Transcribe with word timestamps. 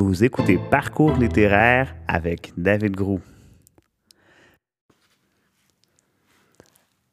Vous 0.00 0.24
écoutez 0.24 0.58
Parcours 0.70 1.18
littéraire 1.18 1.94
avec 2.08 2.54
David 2.56 2.96
Grou. 2.96 3.20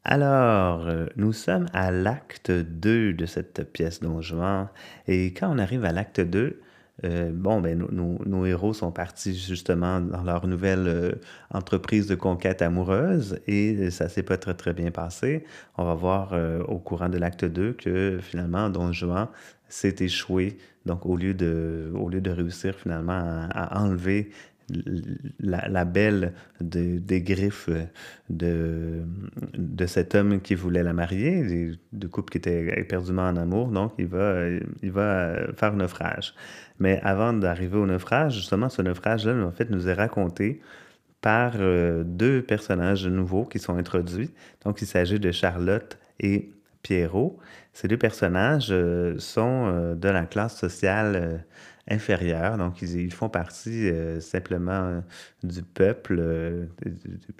Alors, 0.06 0.88
euh, 0.88 1.08
nous 1.18 1.34
sommes 1.34 1.66
à 1.74 1.92
l'acte 1.92 2.50
2 2.50 3.12
de 3.12 3.26
cette 3.26 3.70
pièce 3.74 4.00
Don 4.00 4.22
Juan. 4.22 4.70
Et 5.06 5.34
quand 5.34 5.54
on 5.54 5.58
arrive 5.58 5.84
à 5.84 5.92
l'acte 5.92 6.22
2, 6.22 6.62
euh, 7.04 7.32
bon, 7.32 7.62
ben, 7.62 7.78
nos, 7.78 8.46
héros 8.46 8.74
sont 8.74 8.92
partis 8.92 9.36
justement 9.38 10.02
dans 10.02 10.24
leur 10.24 10.48
nouvelle 10.48 10.88
euh, 10.88 11.12
entreprise 11.52 12.08
de 12.08 12.16
conquête 12.16 12.62
amoureuse 12.62 13.40
et 13.48 13.92
ça 13.92 14.10
s'est 14.10 14.24
pas 14.24 14.38
très 14.38 14.56
très 14.56 14.74
bien 14.74 14.90
passé. 14.90 15.46
On 15.78 15.86
va 15.86 15.94
voir 15.94 16.34
au 16.68 16.80
courant 16.80 17.10
de 17.10 17.18
l'acte 17.18 17.46
2 17.46 17.74
que 17.74 18.20
finalement 18.22 18.70
Don 18.70 18.92
Juan 18.92 19.28
s'est 19.70 19.96
échoué. 20.00 20.58
Donc, 20.86 21.06
au 21.06 21.18
lieu 21.18 21.34
de, 21.34 21.92
au 21.96 22.10
lieu 22.10 22.22
de 22.22 22.32
réussir 22.32 22.74
finalement 22.76 23.48
à, 23.52 23.80
enlever 23.82 24.32
la, 25.40 25.86
belle 25.86 26.34
des 26.60 27.22
griffes 27.22 27.70
de, 28.30 29.04
de 29.58 29.86
cet 29.86 30.16
homme 30.16 30.42
qui 30.42 30.56
voulait 30.56 30.84
la 30.84 30.94
marier, 30.94 31.78
du 31.94 32.10
couple 32.10 32.32
qui 32.32 32.38
était 32.38 32.80
éperdument 32.80 33.28
en 33.28 33.38
amour, 33.38 33.68
donc 33.68 33.94
il 33.98 34.08
va, 34.08 34.50
il 34.82 34.92
va 34.92 35.36
faire 35.56 35.74
naufrage. 35.74 36.34
Mais 36.80 37.00
avant 37.04 37.34
d'arriver 37.34 37.78
au 37.78 37.86
naufrage, 37.86 38.36
justement, 38.36 38.70
ce 38.70 38.82
naufrage-là, 38.82 39.34
en 39.46 39.52
fait, 39.52 39.70
nous 39.70 39.88
est 39.88 39.94
raconté 39.94 40.62
par 41.22 41.54
euh, 41.56 42.04
deux 42.06 42.42
personnages 42.42 43.08
nouveaux 43.08 43.46
qui 43.46 43.60
sont 43.60 43.76
introduits. 43.78 44.32
Donc, 44.64 44.82
il 44.82 44.88
s'agit 44.88 45.20
de 45.20 45.32
Charlotte 45.32 45.98
et 46.20 46.52
Pierrot. 46.84 47.40
Ces 47.74 47.88
deux 47.88 47.98
personnages 47.98 48.70
euh, 48.72 49.16
sont 49.18 49.66
euh, 49.68 49.96
de 49.96 50.10
la 50.10 50.26
classe 50.26 50.58
sociale 50.58 51.44
euh, 51.90 51.96
inférieure, 51.96 52.58
donc 52.58 52.82
ils, 52.82 53.14
font 53.14 53.30
partie 53.30 53.90
simplement 54.20 55.02
du 55.44 55.62
peuple. 55.62 56.22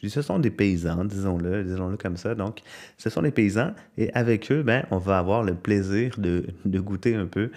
ce 0.04 0.22
sont 0.22 0.40
des 0.40 0.50
paysans, 0.50 1.06
disons-le, 1.06 1.64
disons-le 1.64 1.98
comme 1.98 2.18
ça. 2.18 2.36
Donc, 2.36 2.62
ce 2.98 3.10
sont 3.10 3.22
des 3.22 3.32
paysans 3.32 3.74
et 3.98 4.12
avec 4.14 4.52
eux, 4.52 4.64
ben, 4.64 4.86
on 4.92 4.98
va 4.98 5.20
avoir 5.20 5.44
le 5.44 5.56
plaisir 5.56 6.18
de, 6.18 6.46
goûter 6.66 7.16
un 7.16 7.26
peu 7.26 7.52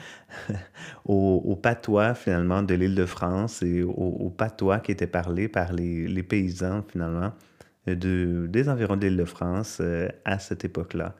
au, 1.05 1.57
patois 1.57 2.15
finalement 2.15 2.63
de 2.63 2.75
l'île 2.75 2.95
de 2.95 3.07
France 3.07 3.63
et 3.63 3.83
au, 3.83 4.33
patois 4.37 4.81
qui 4.81 4.93
était 4.93 5.07
parlé 5.07 5.49
par 5.49 5.73
les, 5.73 6.23
paysans 6.23 6.85
finalement 6.89 7.33
de, 7.87 8.47
des 8.49 8.69
environs 8.69 8.97
de 8.97 9.07
l'île 9.07 9.17
de 9.17 9.25
France 9.25 9.81
à 10.25 10.39
cette 10.39 10.65
époque-là. 10.65 11.15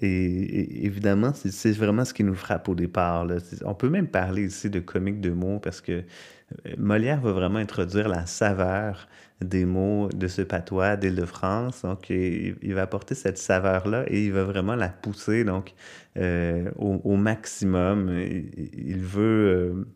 Et, 0.00 0.86
évidemment, 0.86 1.32
c'est 1.34 1.72
vraiment 1.72 2.04
ce 2.04 2.14
qui 2.14 2.24
nous 2.24 2.34
frappe 2.34 2.68
au 2.68 2.74
départ. 2.74 3.26
On 3.64 3.74
peut 3.74 3.88
même 3.88 4.06
parler 4.06 4.44
ici 4.44 4.70
de 4.70 4.80
comique 4.80 5.20
de 5.20 5.30
mots 5.30 5.58
parce 5.58 5.80
que 5.80 5.92
euh, 5.92 6.74
Molière 6.78 7.20
va 7.20 7.32
vraiment 7.32 7.58
introduire 7.58 8.08
la 8.08 8.24
saveur 8.26 9.08
des 9.40 9.64
mots 9.64 10.08
de 10.08 10.28
ce 10.28 10.42
patois 10.42 10.96
d'Île-de-France. 10.96 11.82
Donc, 11.82 12.10
il, 12.10 12.74
va 12.74 12.82
apporter 12.82 13.14
cette 13.14 13.38
saveur-là 13.38 14.04
et 14.06 14.26
il 14.26 14.32
va 14.32 14.44
vraiment 14.44 14.76
la 14.76 14.88
pousser 14.88 15.44
donc, 15.44 15.74
euh, 16.16 16.70
au, 16.76 17.16
maximum. 17.16 18.10
Il, 18.10 18.98
veut, 18.98 19.22
euh, 19.22 19.86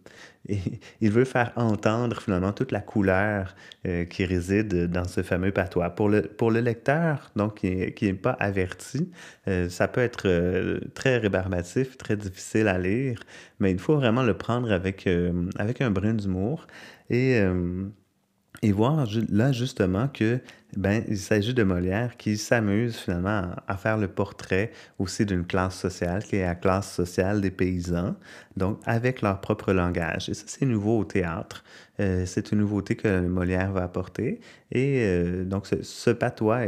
il 0.48 1.10
veut 1.10 1.24
faire 1.24 1.52
entendre 1.56 2.20
finalement 2.20 2.52
toute 2.52 2.72
la 2.72 2.80
couleur 2.80 3.54
qui 4.10 4.24
réside 4.24 4.90
dans 4.90 5.06
ce 5.06 5.22
fameux 5.22 5.52
patois. 5.52 5.90
Pour 5.90 6.08
le, 6.08 6.22
pour 6.22 6.50
le 6.50 6.60
lecteur, 6.60 7.30
donc, 7.36 7.60
qui 7.60 8.04
n'est 8.04 8.12
pas 8.14 8.36
averti, 8.40 9.10
ça 9.68 9.88
peut 9.88 10.00
être 10.00 10.80
très 10.94 11.18
rébarbatif, 11.18 11.96
très 11.96 12.16
difficile 12.16 12.68
à 12.68 12.78
lire, 12.78 13.20
mais 13.60 13.70
il 13.70 13.78
faut 13.78 13.96
vraiment 13.96 14.22
le 14.22 14.34
prendre 14.34 14.72
avec, 14.72 15.08
avec 15.56 15.80
un 15.80 15.90
brin 15.90 16.14
d'humour. 16.14 16.66
Et 17.10 17.40
et 18.62 18.72
voir 18.72 19.06
là 19.28 19.52
justement 19.52 20.08
que 20.08 20.40
ben, 20.77 21.05
il 21.06 21.18
s'agit 21.18 21.52
de 21.52 21.62
Molière 21.62 22.16
qui 22.16 22.38
s'amuse 22.38 22.96
finalement 22.96 23.50
à, 23.66 23.77
faire 23.77 23.98
le 23.98 24.08
portrait 24.08 24.72
aussi 24.98 25.27
d'une 25.27 25.44
classe 25.44 25.78
sociale 25.78 26.24
qui 26.24 26.36
est 26.36 26.46
la 26.46 26.55
classe 26.55 26.92
sociale 26.92 27.40
des 27.42 27.50
paysans, 27.50 28.14
donc 28.56 28.80
avec 28.86 29.20
leur 29.20 29.40
propre 29.40 29.72
langage. 29.72 30.30
Et 30.30 30.34
ça, 30.34 30.44
c'est 30.46 30.64
nouveau 30.64 31.00
au 31.00 31.05
théâtre. 31.05 31.62
Euh, 32.00 32.24
c'est 32.27 32.52
une 32.52 32.58
nouveauté 32.58 32.96
que 32.96 33.20
Molière 33.20 33.72
va 33.72 33.82
apporter. 33.84 34.40
Et 34.70 35.02
euh, 35.02 35.44
donc, 35.44 35.66
ce, 35.66 36.11
patois 36.11 36.62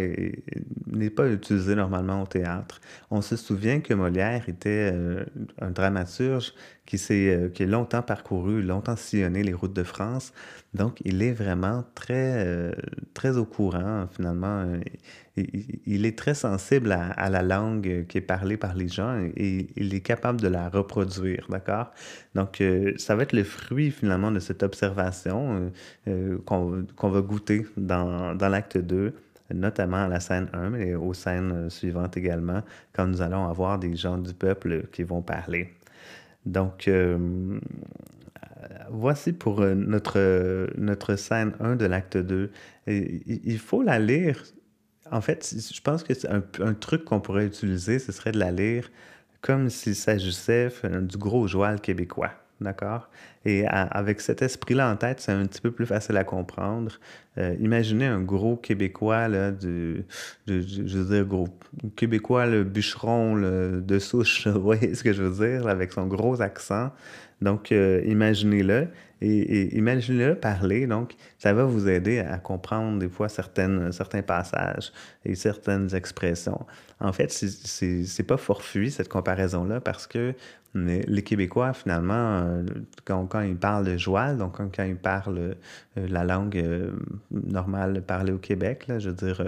n'est 0.86 1.10
pas 1.10 1.28
utilisé 1.28 1.74
normalement 1.74 2.22
au 2.22 2.26
théâtre. 2.26 2.80
On 3.10 3.22
se 3.22 3.36
souvient 3.36 3.80
que 3.80 3.94
Molière 3.94 4.48
était 4.48 4.90
euh, 4.92 5.24
un 5.60 5.70
dramaturge 5.70 6.52
qui, 6.84 6.98
s'est, 6.98 7.50
qui 7.54 7.62
a 7.62 7.66
longtemps 7.66 8.02
parcouru, 8.02 8.62
longtemps 8.62 8.96
sillonné 8.96 9.42
les 9.42 9.54
routes 9.54 9.72
de 9.72 9.82
France. 9.82 10.32
Donc, 10.74 11.00
il 11.04 11.22
est 11.22 11.32
vraiment 11.32 11.84
très, 11.94 12.74
très 13.14 13.38
au 13.38 13.46
courant, 13.46 13.93
finalement 14.14 14.66
il, 15.36 16.06
est 16.06 16.16
très 16.16 16.34
sensible 16.34 16.92
à, 16.92 17.30
la 17.30 17.42
langue 17.42 18.06
qui 18.08 18.18
est 18.18 18.22
parlée 18.22 18.56
par 18.56 18.74
les 18.74 18.88
gens 18.88 19.18
et 19.36 19.66
il 19.76 19.94
est 19.94 20.00
capable 20.00 20.40
de 20.40 20.48
la 20.48 20.68
reproduire, 20.68 21.46
d'accord? 21.48 21.90
Donc, 22.34 22.60
euh, 22.60 22.92
ça 22.98 23.16
va 23.16 23.24
être 23.24 23.32
le 23.32 23.44
fruit 23.44 23.90
finalement 23.90 24.30
de 24.30 24.38
cette 24.38 24.62
observation 24.62 25.70
euh, 26.08 26.38
euh, 26.46 26.84
qu'on 26.96 27.08
va 27.10 27.20
goûter 27.20 27.66
dans, 27.76 28.34
dans 28.34 28.48
l'acte 28.48 28.78
2 28.78 29.12
notamment 29.52 30.04
à 30.04 30.08
la 30.08 30.20
scène 30.20 30.48
1, 30.54 30.70
mais 30.70 30.94
aux 30.94 31.12
scènes 31.12 31.68
suivantes 31.68 32.16
également, 32.16 32.62
quand 32.94 33.06
nous 33.06 33.20
allons 33.20 33.46
avoir 33.46 33.78
des 33.78 33.94
gens 33.94 34.16
du 34.16 34.32
peuple 34.32 34.86
qui 34.90 35.02
vont 35.02 35.20
parler. 35.20 35.74
Donc, 36.46 36.88
voici 38.90 39.32
pour 39.32 39.60
notre, 39.60 40.68
notre 40.76 41.16
scène 41.16 41.52
1 41.60 41.76
de 41.76 41.86
l'acte 41.86 42.16
2. 42.16 42.50
il 42.86 43.58
faut 43.58 43.82
la 43.82 43.98
lire 43.98 44.42
en 45.10 45.20
fait, 45.20 45.54
je 45.72 45.80
pense 45.80 46.02
que 46.02 46.14
c'est 46.14 46.28
un, 46.28 46.74
truc 46.74 47.04
qu'on 47.04 47.20
pourrait 47.20 47.46
utiliser, 47.46 47.98
ce 47.98 48.12
serait 48.12 48.32
de 48.32 48.38
la 48.38 48.50
lire 48.50 48.90
comme 49.42 49.68
s'il 49.68 49.94
s'agissait 49.94 50.72
du 51.02 51.18
gros 51.18 51.46
joual 51.46 51.80
québécois. 51.80 52.32
D'accord? 52.64 53.10
Et 53.44 53.66
avec 53.68 54.22
cet 54.22 54.40
esprit-là 54.40 54.90
en 54.90 54.96
tête, 54.96 55.20
c'est 55.20 55.32
un 55.32 55.44
petit 55.44 55.60
peu 55.60 55.70
plus 55.70 55.84
facile 55.84 56.16
à 56.16 56.24
comprendre. 56.24 56.92
Euh, 57.36 57.54
imaginez 57.60 58.06
un 58.06 58.20
gros 58.20 58.56
Québécois, 58.56 59.28
là, 59.28 59.52
je 59.60 60.02
veux 60.46 61.04
dire, 61.04 61.24
gros 61.26 61.48
Québécois, 61.94 62.46
le 62.46 62.64
bûcheron 62.64 63.36
de 63.36 63.98
souche, 63.98 64.46
vous 64.48 64.62
voyez 64.62 64.94
ce 64.94 65.04
que 65.04 65.12
je 65.12 65.22
veux 65.22 65.46
dire, 65.46 65.68
avec 65.68 65.92
son 65.92 66.06
gros 66.06 66.40
accent. 66.40 66.90
Donc, 67.42 67.72
euh, 67.72 68.00
imaginez-le 68.06 68.88
et, 69.20 69.76
imaginez-le 69.76 70.36
parler. 70.36 70.86
Donc, 70.86 71.14
ça 71.38 71.52
va 71.52 71.64
vous 71.64 71.88
aider 71.88 72.20
à 72.20 72.38
comprendre 72.38 72.98
des 72.98 73.08
fois 73.08 73.28
certains 73.28 74.22
passages 74.26 74.92
et 75.24 75.34
certaines 75.34 75.94
expressions. 75.94 76.64
En 77.00 77.12
fait, 77.12 77.30
c'est 77.30 78.26
pas 78.26 78.36
fortuit 78.36 78.90
cette 78.90 79.08
comparaison-là 79.08 79.80
parce 79.80 80.06
que 80.06 80.34
les 80.74 81.22
Québécois, 81.22 81.72
finalement, 81.72 82.14
euh, 82.14 82.64
quand, 83.04 83.40
ils 83.42 83.56
parlent 83.56 83.84
de 83.86 83.96
joual, 83.96 84.38
donc 84.38 84.56
quand, 84.56 84.82
ils 84.82 84.96
parlent 84.96 85.38
euh, 85.38 85.54
la 86.08 86.24
langue 86.24 86.56
euh, 86.56 86.90
normale 87.30 88.02
parlée 88.02 88.32
au 88.32 88.38
Québec, 88.38 88.88
là, 88.88 88.98
je 88.98 89.10
veux 89.10 89.14
dire, 89.14 89.42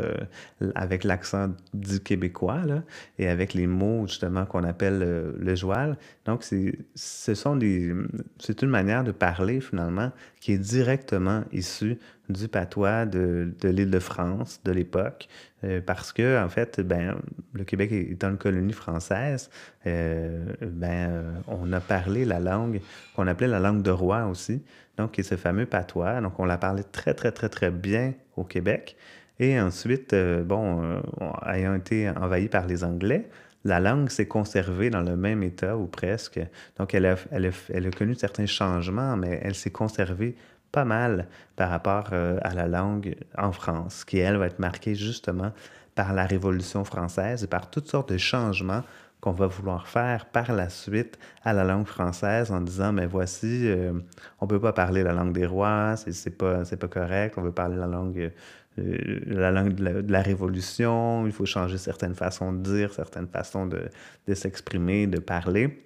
avec 0.75 1.03
l'accent 1.03 1.51
du 1.75 2.01
québécois, 2.01 2.63
là, 2.65 2.83
et 3.19 3.29
avec 3.29 3.55
les 3.55 3.67
mots, 3.67 4.07
justement, 4.07 4.47
qu'on 4.47 4.63
appelle 4.63 5.35
le 5.37 5.55
joual, 5.57 5.99
donc 6.25 6.45
ce 6.45 7.35
sont 7.35 7.57
des, 7.57 7.93
c'est 8.39 8.63
une 8.63 8.71
manière 8.71 9.03
de 9.03 9.13
parler, 9.13 9.61
finalement, 9.61 10.13
qui 10.41 10.53
est 10.53 10.59
directement 10.59 11.43
issue 11.53 11.99
du 12.29 12.49
patois 12.49 13.07
de, 13.07 13.53
l'île 13.63 13.91
de 13.91 13.99
France 13.99 14.61
de 14.65 14.73
l'époque, 14.73 15.29
euh, 15.65 15.81
parce 15.85 16.13
que, 16.13 16.43
en 16.43 16.49
fait, 16.49 16.81
ben, 16.81 17.17
le 17.53 17.65
Québec 17.65 17.93
étant 17.93 18.31
une 18.31 18.39
colonie 18.39 18.73
française, 18.73 19.51
euh, 19.87 20.45
ben, 20.61 21.11
euh, 21.11 21.33
on 21.47 21.73
a 21.73 21.81
parlé 21.81 22.25
la 22.25 22.41
langue 22.41 22.81
qu'on 23.15 23.27
appelait 23.27 23.49
la 23.49 23.61
langue 23.61 23.83
de 23.83 23.91
roi 23.91 24.27
aussi, 24.27 24.63
donc 24.97 25.13
qui 25.13 25.21
est 25.21 25.25
ce 25.25 25.37
fameux 25.37 25.67
patois. 25.67 26.21
Donc, 26.21 26.39
on 26.39 26.45
l'a 26.45 26.59
parlé 26.59 26.83
très, 26.85 27.15
très, 27.15 27.33
très, 27.33 27.49
très 27.49 27.71
bien 27.71 28.15
au 28.37 28.45
Québec. 28.45 28.97
Et 29.39 29.61
ensuite, 29.61 30.15
bon, 30.47 31.03
ayant 31.47 31.75
été 31.75 32.09
envahi 32.09 32.49
par 32.49 32.67
les 32.67 32.85
Anglais, 32.85 33.29
la 33.65 33.81
langue 33.81 34.09
s'est 34.09 34.27
conservée 34.27 34.89
dans 34.89 35.03
le 35.03 35.15
même 35.15 35.43
état 35.43 35.77
ou 35.77 35.87
presque. 35.87 36.41
Donc, 36.79 36.95
elle 36.95 37.05
a, 37.05 37.17
elle 37.31 37.47
a, 37.47 37.51
elle 37.69 37.87
a 37.87 37.91
connu 37.91 38.15
certains 38.15 38.47
changements, 38.47 39.17
mais 39.17 39.41
elle 39.43 39.55
s'est 39.55 39.71
conservée 39.71 40.37
pas 40.77 40.85
mal 40.85 41.27
par 41.57 41.71
rapport 41.71 42.11
euh, 42.13 42.39
à 42.43 42.53
la 42.53 42.69
langue 42.69 43.17
en 43.39 43.51
France, 43.51 44.05
qui, 44.05 44.19
elle, 44.19 44.37
va 44.37 44.47
être 44.47 44.59
marquée 44.59 44.95
justement 44.95 45.53
par 45.95 46.13
la 46.13 46.27
Révolution 46.27 46.85
française 46.85 47.45
et 47.45 47.47
par 47.47 47.71
toutes 47.71 47.89
sortes 47.89 48.13
de 48.13 48.19
changements 48.19 48.83
qu'on 49.23 49.33
va 49.33 49.47
vouloir 49.47 49.89
faire 49.89 50.27
par 50.27 50.53
la 50.53 50.69
suite 50.69 51.19
à 51.45 51.55
la 51.55 51.65
langue 51.65 51.87
française 51.87 52.51
en 52.51 52.61
disant, 52.61 52.93
mais 52.93 53.07
voici, 53.07 53.67
euh, 53.69 53.95
on 54.39 54.47
peut 54.47 54.61
pas 54.61 54.75
parler 54.75 55.03
la 55.03 55.15
langue 55.15 55.33
des 55.33 55.47
rois, 55.47 55.95
c'est 55.97 56.37
pas, 56.37 56.65
pas 56.65 56.89
correct, 56.89 57.39
on 57.39 57.43
veut 57.43 57.53
parler 57.53 57.77
la 57.77 57.87
langue, 57.87 58.31
euh, 58.79 59.21
la 59.25 59.51
langue 59.51 59.73
de 59.73 60.13
la, 60.13 60.21
Révolution, 60.21 61.27
il 61.27 61.33
faut 61.33 61.47
changer 61.47 61.79
certaines 61.79 62.15
façons 62.15 62.53
de 62.53 62.59
dire, 62.59 62.93
certaines 62.93 63.29
façons 63.29 63.65
de, 63.65 63.89
de 64.29 64.35
s'exprimer, 64.35 65.07
de 65.07 65.21
parler. 65.21 65.83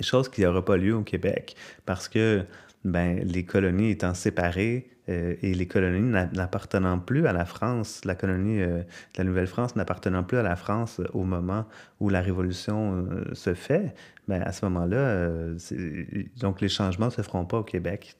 Chose 0.00 0.28
qui 0.28 0.42
n'aura 0.42 0.62
pas 0.62 0.76
lieu 0.76 0.94
au 0.94 1.02
Québec 1.02 1.56
parce 1.86 2.08
que 2.08 2.44
ben, 2.84 3.20
les 3.24 3.44
colonies 3.44 3.90
étant 3.90 4.14
séparées 4.14 4.92
euh, 5.08 5.34
et 5.42 5.52
les 5.52 5.66
colonies 5.66 6.12
n'appartenant 6.32 6.98
plus 7.00 7.26
à 7.26 7.32
la 7.32 7.44
France, 7.44 8.04
la 8.04 8.14
colonie 8.14 8.62
euh, 8.62 8.82
la 9.16 9.24
Nouvelle-France 9.24 9.74
n'appartenant 9.74 10.22
plus 10.22 10.38
à 10.38 10.42
la 10.42 10.54
France 10.54 11.00
au 11.12 11.24
moment 11.24 11.66
où 11.98 12.08
la 12.08 12.20
Révolution 12.20 13.06
euh, 13.10 13.34
se 13.34 13.54
fait, 13.54 13.94
ben, 14.28 14.40
à 14.42 14.52
ce 14.52 14.64
moment-là, 14.66 15.28
donc 16.40 16.60
les 16.60 16.68
changements 16.68 17.06
ne 17.06 17.10
se 17.10 17.22
feront 17.22 17.44
pas 17.44 17.58
au 17.58 17.64
Québec. 17.64 18.16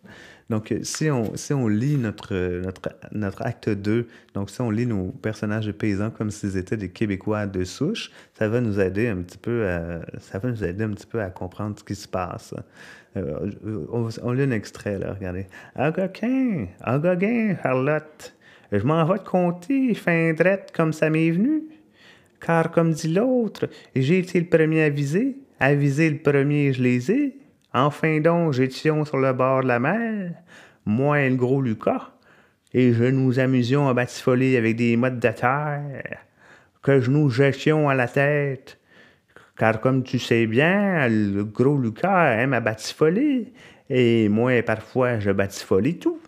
Donc, 0.50 0.74
si 0.82 1.08
on, 1.08 1.36
si 1.36 1.54
on 1.54 1.68
lit 1.68 1.96
notre, 1.96 2.34
notre, 2.60 2.90
notre 3.12 3.42
acte 3.42 3.68
2, 3.68 4.08
donc 4.34 4.50
si 4.50 4.60
on 4.60 4.70
lit 4.70 4.86
nos 4.86 5.12
personnages 5.12 5.66
de 5.66 5.72
paysans 5.72 6.10
comme 6.10 6.32
s'ils 6.32 6.56
étaient 6.56 6.76
des 6.76 6.90
Québécois 6.90 7.46
de 7.46 7.62
souche, 7.62 8.10
ça 8.34 8.48
va 8.48 8.60
nous 8.60 8.80
aider 8.80 9.06
un 9.06 9.18
petit 9.18 9.38
peu 9.38 9.64
ça 10.18 10.40
va 10.40 10.50
nous 10.50 10.64
aider 10.64 10.82
un 10.82 10.90
petit 10.90 11.06
peu 11.06 11.22
à 11.22 11.30
comprendre 11.30 11.78
ce 11.78 11.84
qui 11.84 11.94
se 11.94 12.08
passe. 12.08 12.52
Euh, 13.16 13.50
on, 14.22 14.32
lit 14.32 14.42
un 14.42 14.50
extrait, 14.50 14.98
là, 14.98 15.14
regardez. 15.14 15.46
Un 15.76 15.90
gauguin, 15.90 17.56
Charlotte. 17.62 18.34
Je 18.72 18.84
m'en 18.84 19.04
vais 19.04 19.18
te 19.18 19.28
compter, 19.28 19.94
fin 19.94 20.32
drette 20.32 20.72
comme 20.74 20.92
ça 20.92 21.10
m'est 21.10 21.30
venu. 21.30 21.64
Car, 22.40 22.70
comme 22.70 22.92
dit 22.92 23.12
l'autre, 23.12 23.68
j'ai 23.94 24.18
été 24.18 24.40
le 24.40 24.46
premier 24.46 24.84
à 24.84 24.88
viser. 24.88 25.36
À 25.60 25.74
viser 25.74 26.10
le 26.10 26.18
premier, 26.18 26.72
je 26.72 26.82
les 26.82 27.12
ai. 27.12 27.36
Enfin 27.74 28.20
donc, 28.20 28.52
j'étions 28.52 29.04
sur 29.04 29.16
le 29.16 29.32
bord 29.32 29.62
de 29.62 29.68
la 29.68 29.78
mer, 29.78 30.34
moi 30.84 31.20
et 31.20 31.30
le 31.30 31.36
gros 31.36 31.62
Lucas, 31.62 32.10
et 32.74 32.92
je 32.92 33.04
nous 33.04 33.38
amusions 33.38 33.88
à 33.88 33.94
batifoler 33.94 34.58
avec 34.58 34.76
des 34.76 34.96
mottes 34.96 35.18
de 35.18 35.28
terre, 35.28 36.18
que 36.82 37.00
je 37.00 37.10
nous 37.10 37.30
jetions 37.30 37.88
à 37.88 37.94
la 37.94 38.08
tête, 38.08 38.78
car 39.62 39.80
comme 39.80 40.02
tu 40.02 40.18
sais 40.18 40.48
bien, 40.48 41.08
le 41.08 41.44
gros 41.44 41.78
Lucas 41.78 42.32
aime 42.32 42.52
à 42.52 42.58
batifoler, 42.58 43.52
et 43.88 44.28
moi, 44.28 44.60
parfois, 44.64 45.20
je 45.20 45.30
batifolie 45.30 46.00
tout. 46.00 46.18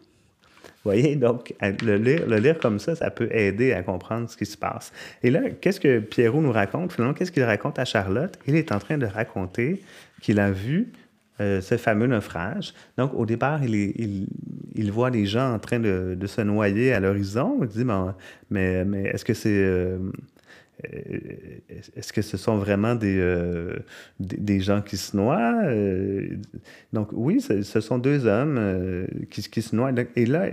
Vous 0.63 0.71
voyez, 0.85 1.17
donc, 1.17 1.53
le 1.61 2.37
lire, 2.39 2.61
comme 2.61 2.79
ça, 2.79 2.95
ça 2.95 3.11
peut 3.11 3.29
aider 3.33 3.73
à 3.73 3.83
comprendre 3.83 4.31
ce 4.31 4.37
qui 4.37 4.47
se 4.47 4.57
passe. 4.57 4.93
Et 5.25 5.31
là, 5.31 5.51
qu'est-ce 5.61 5.81
que 5.81 5.99
Pierrot 5.99 6.43
nous 6.43 6.53
raconte? 6.53 6.93
Finalement, 6.93 7.13
qu'est-ce 7.13 7.33
qu'il 7.33 7.43
raconte 7.43 7.81
à 7.81 7.85
Charlotte? 7.85 8.39
Il 8.47 8.55
est 8.55 8.71
en 8.71 8.79
train 8.79 8.99
de 8.99 9.07
raconter 9.07 9.83
qu'il 10.23 10.39
a 10.39 10.53
vu 10.53 10.93
euh, 11.41 11.61
ce 11.61 11.77
fameux 11.77 12.07
naufrage. 12.07 12.73
Donc, 12.97 13.15
au 13.15 13.27
départ, 13.27 13.65
il, 13.65 14.93
voit 14.93 15.11
les 15.11 15.27
gens 15.27 15.55
en 15.55 15.59
train 15.59 15.81
de, 15.81 16.17
se 16.25 16.41
noyer 16.41 16.93
à 16.93 17.01
l'horizon. 17.01 17.59
Il 17.63 17.67
dit, 17.67 17.85
mais, 18.49 18.85
est-ce 19.13 19.25
que 19.25 19.35
c'est... 19.35 19.51
Euh, 19.51 19.99
est-ce 20.83 22.13
que 22.13 22.23
ce 22.23 22.37
sont 22.37 22.57
vraiment 22.57 22.95
des, 22.95 23.19
euh, 23.19 23.79
gens 24.61 24.83
qui 24.83 24.97
se 24.97 25.17
noient? 25.17 25.63
Euh, 25.65 26.29
donc 26.93 27.09
oui, 27.13 27.41
ce, 27.41 27.81
sont 27.81 27.99
deux 27.99 28.27
hommes 28.27 29.07
qui, 29.31 29.63
se 29.63 29.77
noient. 29.77 29.93
Et 30.17 30.27
là, 30.27 30.49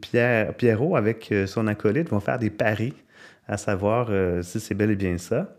Pierre, 0.00 0.54
Pierrot, 0.54 0.96
avec 0.96 1.32
son 1.46 1.66
acolyte, 1.66 2.10
vont 2.10 2.20
faire 2.20 2.38
des 2.38 2.50
paris, 2.50 2.94
à 3.46 3.56
savoir 3.56 4.10
si 4.42 4.60
c'est 4.60 4.74
bel 4.74 4.90
et 4.90 4.96
bien 4.96 5.18
ça. 5.18 5.54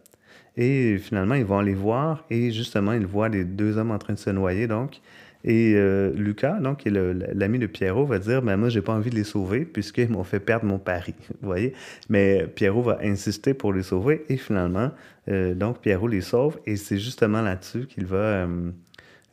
Et 0.57 0.97
finalement, 0.97 1.35
ils 1.35 1.45
vont 1.45 1.59
aller 1.59 1.73
voir 1.73 2.25
et 2.29 2.51
justement, 2.51 2.91
ils 2.93 3.05
voient 3.05 3.29
les 3.29 3.45
deux 3.45 3.77
hommes 3.77 3.91
en 3.91 3.97
train 3.97 4.13
de 4.13 4.19
se 4.19 4.29
noyer. 4.29 4.67
Donc, 4.67 4.99
et 5.43 5.73
euh, 5.75 6.11
Lucas, 6.15 6.59
donc, 6.59 6.79
qui 6.79 6.89
est 6.89 6.91
l'ami 6.91 7.59
de 7.59 7.67
Pierrot, 7.67 8.05
va 8.05 8.19
dire 8.19 8.41
ben, 8.41 8.57
Moi, 8.57 8.69
j'ai 8.69 8.81
pas 8.81 8.93
envie 8.93 9.09
de 9.09 9.15
les 9.15 9.23
sauver 9.23 9.65
puisqu'ils 9.65 10.09
m'ont 10.09 10.25
fait 10.25 10.39
perdre 10.39 10.65
mon 10.65 10.79
pari. 10.79 11.15
Vous 11.41 11.47
voyez? 11.47 11.73
Mais 12.09 12.45
Pierrot 12.47 12.81
va 12.81 12.99
insister 13.03 13.53
pour 13.53 13.71
les 13.73 13.83
sauver 13.83 14.25
et 14.27 14.37
finalement, 14.37 14.91
euh, 15.29 15.53
donc, 15.53 15.79
Pierrot 15.79 16.07
les 16.07 16.21
sauve 16.21 16.59
et 16.65 16.75
c'est 16.75 16.97
justement 16.97 17.41
là-dessus 17.41 17.85
qu'il 17.85 18.05
va. 18.05 18.47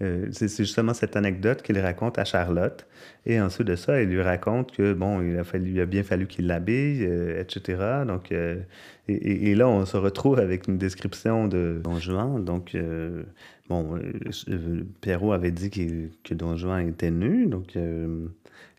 Euh, 0.02 0.26
c'est 0.30 0.58
justement 0.58 0.92
cette 0.92 1.16
anecdote 1.16 1.62
qu'il 1.62 1.78
raconte 1.78 2.18
à 2.18 2.24
Charlotte. 2.24 2.86
Et 3.24 3.40
ensuite 3.40 3.66
de 3.66 3.76
ça, 3.76 4.00
il 4.02 4.10
lui 4.10 4.20
raconte 4.20 4.70
que, 4.76 4.92
bon, 4.92 5.22
il 5.22 5.38
a, 5.38 5.82
a 5.82 5.86
bien 5.86 6.02
fallu 6.02 6.26
qu'il 6.26 6.46
l'habille, 6.46 7.02
etc. 7.02 8.04
Donc, 8.06 8.30
et, 9.08 9.54
là, 9.54 9.66
on 9.66 9.86
se 9.86 9.96
retrouve 9.96 10.38
avec 10.38 10.68
une 10.68 10.76
description 10.76 11.48
de 11.48 11.80
Don 11.82 11.98
Juan. 11.98 12.44
Donc, 12.44 12.76
Bon, 13.68 13.96
euh, 13.96 14.12
euh, 14.48 14.84
Pierrot 15.00 15.32
avait 15.32 15.50
dit 15.50 15.70
que 15.70 16.34
Don 16.34 16.56
Juan 16.56 16.88
était 16.88 17.10
nu, 17.10 17.46
donc 17.46 17.76
euh, 17.76 18.26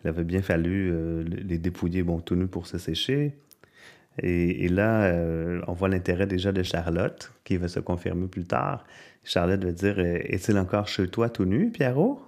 il 0.04 0.07
avait 0.07 0.24
bien 0.24 0.42
fallu 0.42 0.94
les 1.25 1.57
dépouiller, 1.57 2.04
bon, 2.04 2.19
tout 2.19 2.36
nu 2.36 2.48
pour 2.48 2.68
se 2.68 2.78
sécher. 2.78 3.34
Et, 4.24 4.68
là, 4.69 5.13
on 5.68 5.74
voit 5.74 5.89
l'intérêt 5.89 6.25
déjà 6.25 6.51
de 6.51 6.63
Charlotte, 6.63 7.31
qui 7.44 7.57
va 7.57 7.68
se 7.68 7.80
confirmer 7.80 8.28
plus 8.28 8.45
tard. 8.45 8.86
Charlotte 9.24 9.63
va 9.63 9.72
dire 9.72 10.00
Est-il 10.00 10.57
encore 10.57 10.88
chez 10.88 11.07
toi 11.07 11.30
tout 11.30 11.45
nu, 11.45 11.69
Pierrot 11.69 12.19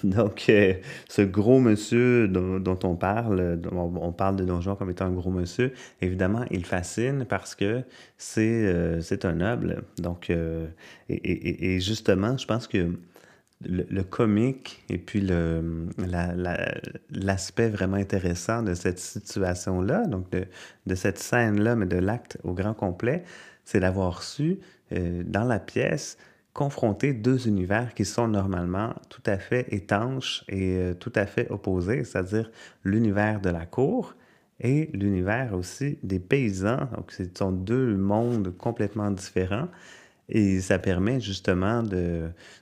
Donc, 0.04 0.46
euh, 0.48 0.74
ce 1.08 1.22
gros 1.22 1.60
monsieur 1.60 2.28
dont, 2.28 2.78
on 2.84 2.96
parle, 2.96 3.60
on, 3.72 4.12
parle 4.12 4.36
de 4.36 4.44
Don 4.44 4.60
Juan 4.60 4.76
comme 4.76 4.90
étant 4.90 5.06
un 5.06 5.12
gros 5.12 5.30
monsieur, 5.30 5.72
évidemment, 6.00 6.44
il 6.50 6.64
fascine 6.64 7.24
parce 7.28 7.54
que 7.54 7.82
c'est 8.16 8.64
euh, 8.64 9.00
un 9.24 9.32
noble. 9.34 9.82
Donc, 9.98 10.30
euh, 10.30 10.66
et, 11.08 11.80
justement, 11.80 12.36
je 12.38 12.46
pense 12.46 12.66
que 12.66 12.94
le, 13.62 14.02
comique 14.02 14.84
et 14.88 14.96
puis 14.96 15.20
l'aspect 17.10 17.68
vraiment 17.68 17.98
intéressant 17.98 18.62
de 18.62 18.72
cette 18.72 18.98
situation-là, 18.98 20.06
donc 20.06 20.30
de, 20.30 20.46
de 20.86 20.94
cette 20.94 21.18
scène-là, 21.18 21.76
mais 21.76 21.86
de 21.86 21.98
l'acte 21.98 22.38
au 22.42 22.54
grand 22.54 22.72
complet, 22.72 23.22
c'est 23.64 23.80
d'avoir 23.80 24.22
su 24.22 24.60
dans 24.90 25.44
la 25.44 25.60
pièce 25.60 26.16
confronter 26.52 27.12
deux 27.12 27.46
univers 27.46 27.94
qui 27.94 28.04
sont 28.04 28.28
normalement 28.28 28.94
tout 29.08 29.22
à 29.26 29.38
fait 29.38 29.66
étanches 29.72 30.44
et 30.48 30.76
euh, 30.76 30.94
tout 30.94 31.12
à 31.14 31.26
fait 31.26 31.50
opposés, 31.50 32.04
c'est-à-dire 32.04 32.50
l'univers 32.84 33.40
de 33.40 33.50
la 33.50 33.66
cour 33.66 34.14
et 34.60 34.90
l'univers 34.92 35.54
aussi 35.54 35.98
des 36.02 36.18
paysans. 36.18 36.88
Donc, 36.96 37.12
ce 37.12 37.24
sont 37.36 37.52
deux 37.52 37.96
mondes 37.96 38.54
complètement 38.56 39.10
différents. 39.10 39.68
Et 40.32 40.60
ça 40.60 40.78
permet 40.78 41.18
justement 41.18 41.82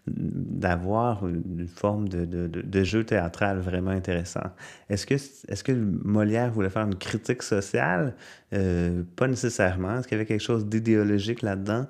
d'avoir 0.07 1.29
une 1.29 1.69
forme 1.69 2.09
de, 2.09 2.25
de, 2.25 2.85
jeu 2.85 3.05
théâtral 3.05 3.59
vraiment 3.59 3.91
intéressant. 3.91 4.55
Est-ce 4.89 5.07
que, 5.07 5.15
est-ce 5.15 5.63
que 5.63 5.73
Molière 5.73 6.51
voulait 6.51 6.71
faire 6.71 6.87
une 6.87 6.95
critique 6.95 7.43
sociale? 7.43 8.15
Euh, 8.55 9.03
pas 9.17 9.29
nécessairement. 9.29 9.99
Est-ce 9.99 10.09
qu'il 10.09 10.17
y 10.17 10.21
avait 10.21 10.27
quelque 10.27 10.43
chose 10.43 10.65
d'idéologique 10.67 11.43
là-dedans? 11.43 11.87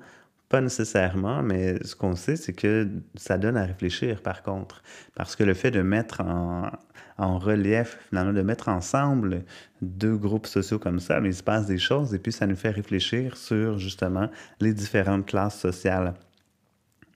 Pas 0.49 0.61
nécessairement, 0.61 1.43
mais 1.43 1.77
ce 1.85 1.95
qu'on 1.95 2.15
sait, 2.15 2.35
c'est 2.35 2.53
que 2.53 2.87
ça 3.15 3.37
donne 3.37 3.55
à 3.55 3.65
réfléchir 3.65 4.23
par 4.23 4.41
contre. 4.41 4.81
Parce 5.15 5.35
que 5.35 5.43
le 5.43 5.53
fait 5.53 5.69
de 5.69 5.83
mettre 5.83 6.21
en, 6.21 7.37
relief, 7.37 7.99
finalement, 8.09 8.33
de 8.33 8.41
mettre 8.41 8.69
ensemble 8.69 9.43
deux 9.81 10.17
groupes 10.17 10.47
sociaux 10.47 10.79
comme 10.79 10.99
ça, 10.99 11.19
mais 11.21 11.29
il 11.29 11.35
se 11.35 11.43
passe 11.43 11.67
des 11.67 11.77
choses 11.77 12.15
et 12.15 12.19
puis 12.19 12.31
ça 12.31 12.47
nous 12.47 12.55
fait 12.55 12.71
réfléchir 12.71 13.37
sur 13.37 13.77
justement 13.77 14.29
les 14.59 14.73
différentes 14.73 15.27
classes 15.27 15.59
sociales. 15.59 16.15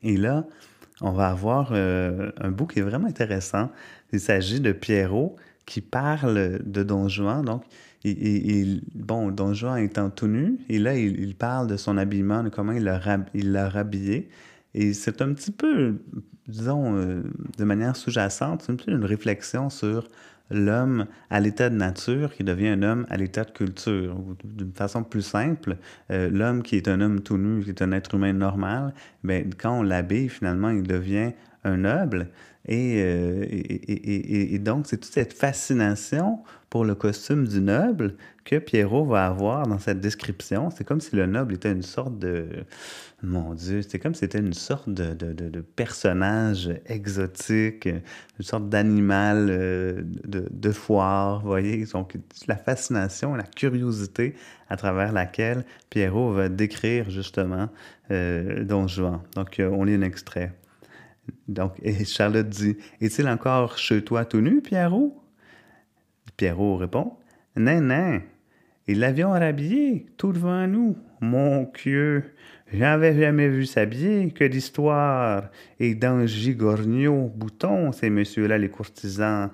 Et 0.03 0.17
là, 0.17 0.45
on 1.01 1.11
va 1.11 1.29
avoir 1.29 1.69
euh, 1.71 2.31
un 2.39 2.51
bout 2.51 2.67
qui 2.67 2.79
est 2.79 2.83
vraiment 2.83 3.07
intéressant. 3.07 3.71
Il 4.11 4.19
s'agit 4.19 4.59
de 4.59 4.73
Pierrot 4.73 5.37
qui 5.65 5.81
parle 5.81 6.59
de 6.63 6.83
Don 6.83 7.07
Juan. 7.07 7.43
Donc, 7.43 7.63
il, 8.03 8.81
bon, 8.95 9.31
Don 9.31 9.53
Juan 9.53 9.77
étant 9.77 10.09
tout 10.09 10.27
nu, 10.27 10.59
et 10.69 10.79
là, 10.79 10.97
il, 10.97 11.35
parle 11.35 11.67
de 11.67 11.77
son 11.77 11.97
habillement, 11.97 12.43
de 12.43 12.49
comment 12.49 12.73
il 12.73 12.83
l'a 12.83 12.99
il 13.33 13.55
habillé. 13.55 14.29
Et 14.73 14.93
c'est 14.93 15.21
un 15.21 15.33
petit 15.33 15.51
peu, 15.51 15.95
disons, 16.47 16.95
euh, 16.97 17.21
de 17.57 17.63
manière 17.63 17.95
sous-jacente, 17.95 18.63
c'est 18.63 18.71
un 18.71 18.75
peu 18.75 18.91
une 18.91 19.05
réflexion 19.05 19.69
sur 19.69 20.07
l'homme 20.49 21.05
à 21.29 21.39
l'état 21.39 21.69
de 21.69 21.75
nature 21.75 22.33
qui 22.33 22.43
devient 22.43 22.69
un 22.69 22.83
homme 22.83 23.05
à 23.09 23.17
l'état 23.17 23.43
de 23.43 23.51
culture. 23.51 24.15
D'une 24.43 24.73
façon 24.73 25.03
plus 25.03 25.21
simple, 25.21 25.77
euh, 26.11 26.29
l'homme 26.29 26.63
qui 26.63 26.75
est 26.75 26.87
un 26.87 27.01
homme 27.01 27.21
tout 27.21 27.37
nu, 27.37 27.63
qui 27.63 27.69
est 27.69 27.81
un 27.81 27.91
être 27.91 28.15
humain 28.15 28.33
normal, 28.33 28.93
ben, 29.23 29.49
quand 29.57 29.79
on 29.79 29.83
l'habille, 29.83 30.29
finalement, 30.29 30.69
il 30.69 30.83
devient 30.83 31.31
un 31.63 31.77
noble. 31.77 32.27
Euh, 32.69 33.45
et, 33.49 34.55
et, 34.55 34.59
donc, 34.59 34.87
c'est 34.87 34.97
toute 34.97 35.13
cette 35.13 35.33
fascination 35.33 36.39
pour 36.69 36.85
le 36.85 36.95
costume 36.95 37.47
du 37.47 37.59
noble 37.59 38.15
que 38.45 38.57
Pierrot 38.57 39.05
va 39.05 39.27
avoir 39.27 39.67
dans 39.67 39.79
cette 39.79 39.99
description. 39.99 40.69
C'est 40.71 40.85
comme 40.85 41.01
si 41.01 41.15
le 41.15 41.25
noble 41.25 41.55
était 41.55 41.71
une 41.71 41.83
sorte 41.83 42.17
de... 42.17 42.47
Mon 43.21 43.53
Dieu, 43.53 43.81
c'est 43.81 43.99
comme 43.99 44.13
si 44.13 44.21
c'était 44.21 44.39
une 44.39 44.51
sorte 44.51 44.89
de, 44.89 45.13
de, 45.13 45.31
de, 45.31 45.61
personnage 45.61 46.69
exotique, 46.87 47.85
une 47.85 48.45
sorte 48.45 48.67
d'animal 48.67 49.47
euh, 49.49 50.01
de, 50.03 50.71
foire, 50.71 51.39
vous 51.39 51.47
voyez. 51.47 51.85
Donc, 51.93 52.17
la 52.47 52.57
fascination, 52.57 53.33
la 53.35 53.43
curiosité 53.43 54.35
à 54.67 54.75
travers 54.75 55.13
laquelle 55.13 55.63
Pierrot 55.89 56.33
va 56.33 56.49
décrire 56.49 57.09
justement 57.09 57.69
euh, 58.11 58.65
Don 58.65 58.89
Juan. 58.89 59.21
Donc, 59.35 59.55
on 59.59 59.85
lit 59.85 59.93
un 59.93 60.01
extrait. 60.01 60.51
Donc, 61.47 61.73
et 61.81 62.05
Charlotte 62.05 62.47
dit 62.47 62.77
Est-il 63.01 63.27
encore 63.27 63.77
chez 63.77 64.03
toi 64.03 64.25
tout 64.25 64.41
nu, 64.41 64.61
Pierrot? 64.61 65.21
Pierrot 66.37 66.77
répond 66.77 67.13
Non, 67.55 67.81
non. 67.81 68.21
Ils 68.87 68.99
l'avions 68.99 69.31
rhabillé, 69.31 70.07
tout 70.17 70.33
devant 70.33 70.67
nous. 70.67 70.97
Mon 71.21 71.71
Dieu, 71.81 72.33
j'avais 72.73 73.17
jamais 73.17 73.47
vu 73.47 73.65
s'habiller, 73.65 74.31
que 74.31 74.43
d'histoire. 74.43 75.49
Et 75.79 75.95
dans 75.95 76.25
Gigornio, 76.25 77.31
Bouton, 77.33 77.93
ces 77.93 78.09
messieurs-là, 78.09 78.57
les 78.57 78.69
courtisans. 78.69 79.51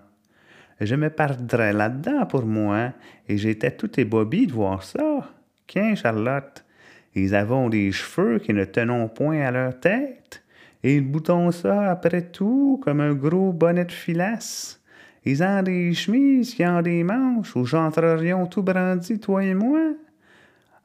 Je 0.82 0.96
me 0.96 1.10
perdrais 1.10 1.74
là-dedans 1.74 2.26
pour 2.26 2.46
moi, 2.46 2.94
et 3.28 3.38
j'étais 3.38 3.72
tout 3.72 4.00
ébobie 4.00 4.48
de 4.48 4.54
voir 4.54 4.84
ça. 4.84 5.30
Qu'un, 5.68 5.94
Charlotte, 5.94 6.66
ils 7.14 7.36
avaient 7.36 7.70
des 7.70 7.92
cheveux 7.92 8.40
qui 8.40 8.54
ne 8.54 8.64
tenaient 8.66 9.10
point 9.14 9.42
à 9.42 9.52
leur 9.52 9.80
tête, 9.80 10.44
et 10.84 10.96
ils 10.96 11.06
boutons 11.06 11.52
ça 11.52 11.92
après 11.92 12.22
tout 12.22 12.80
comme 12.84 13.02
un 13.02 13.14
gros 13.14 13.52
bonnet 13.52 13.86
de 13.86 13.92
filasse. 13.92 14.82
Ils 15.26 15.44
ont 15.44 15.62
des 15.62 15.94
chemises 15.94 16.54
qui 16.54 16.66
ont 16.66 16.82
des 16.82 17.04
manches 17.04 17.56
où 17.56 17.66
j'entrerions 17.66 18.48
tout 18.48 18.64
brandi, 18.64 19.20
toi 19.20 19.44
et 19.44 19.54
moi. 19.54 19.94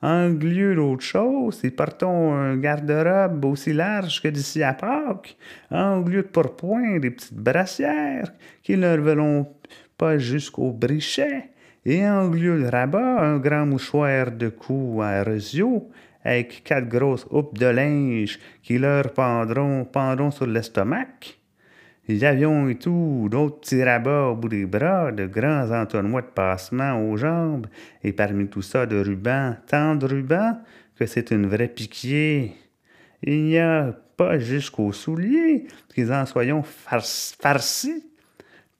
En 0.02 0.28
lieu 0.28 0.74
d'autre 0.74 1.02
chose, 1.02 1.60
ils 1.64 1.74
partons 1.74 2.34
un 2.34 2.58
garde-robe 2.58 3.42
aussi 3.46 3.72
large 3.72 4.20
que 4.20 4.28
d'ici 4.28 4.62
à 4.62 4.74
Pâques, 4.74 5.38
en 5.70 6.00
lieu 6.00 6.22
de 6.22 6.28
pourpoint 6.28 6.98
des 6.98 7.10
petites 7.10 7.32
brassières 7.32 8.30
qui 8.62 8.76
ne 8.76 8.96
veulent 8.98 9.46
pas 9.96 10.18
jusqu'au 10.18 10.72
brichet, 10.72 11.48
et 11.86 12.06
en 12.06 12.28
lieu 12.28 12.62
de 12.62 12.66
rabat, 12.66 13.22
un 13.22 13.38
grand 13.38 13.64
mouchoir 13.64 14.30
de 14.32 14.48
cou 14.48 15.00
à 15.02 15.22
rosio 15.22 15.88
avec 16.24 16.64
quatre 16.64 16.88
grosses 16.88 17.26
houppes 17.30 17.58
de 17.58 17.66
linge 17.66 18.38
qui 18.62 18.78
leur 18.78 19.12
pendront, 19.12 19.84
pendront 19.84 20.30
sur 20.30 20.46
l'estomac. 20.46 21.06
Les 22.06 22.22
avions 22.24 22.68
et 22.68 22.74
tout, 22.74 23.28
d'autres 23.30 23.60
petits 23.60 23.82
rabats 23.82 24.26
au 24.26 24.36
bout 24.36 24.48
des 24.48 24.66
bras, 24.66 25.10
de 25.10 25.26
grands 25.26 25.70
entonnoirs 25.70 26.24
de 26.24 26.28
passement 26.28 27.00
aux 27.00 27.16
jambes, 27.16 27.66
et 28.02 28.12
parmi 28.12 28.46
tout 28.46 28.62
ça 28.62 28.84
de 28.84 28.96
rubans, 28.96 29.56
tant 29.66 29.94
de 29.94 30.06
rubans 30.06 30.58
que 30.96 31.06
c'est 31.06 31.30
une 31.30 31.46
vraie 31.46 31.68
piquier. 31.68 32.52
Il 33.22 33.44
n'y 33.44 33.58
a 33.58 33.96
pas 34.16 34.38
jusqu'aux 34.38 34.92
souliers 34.92 35.66
qu'ils 35.94 36.12
en 36.12 36.26
soyons 36.26 36.62
farcis, 36.62 38.04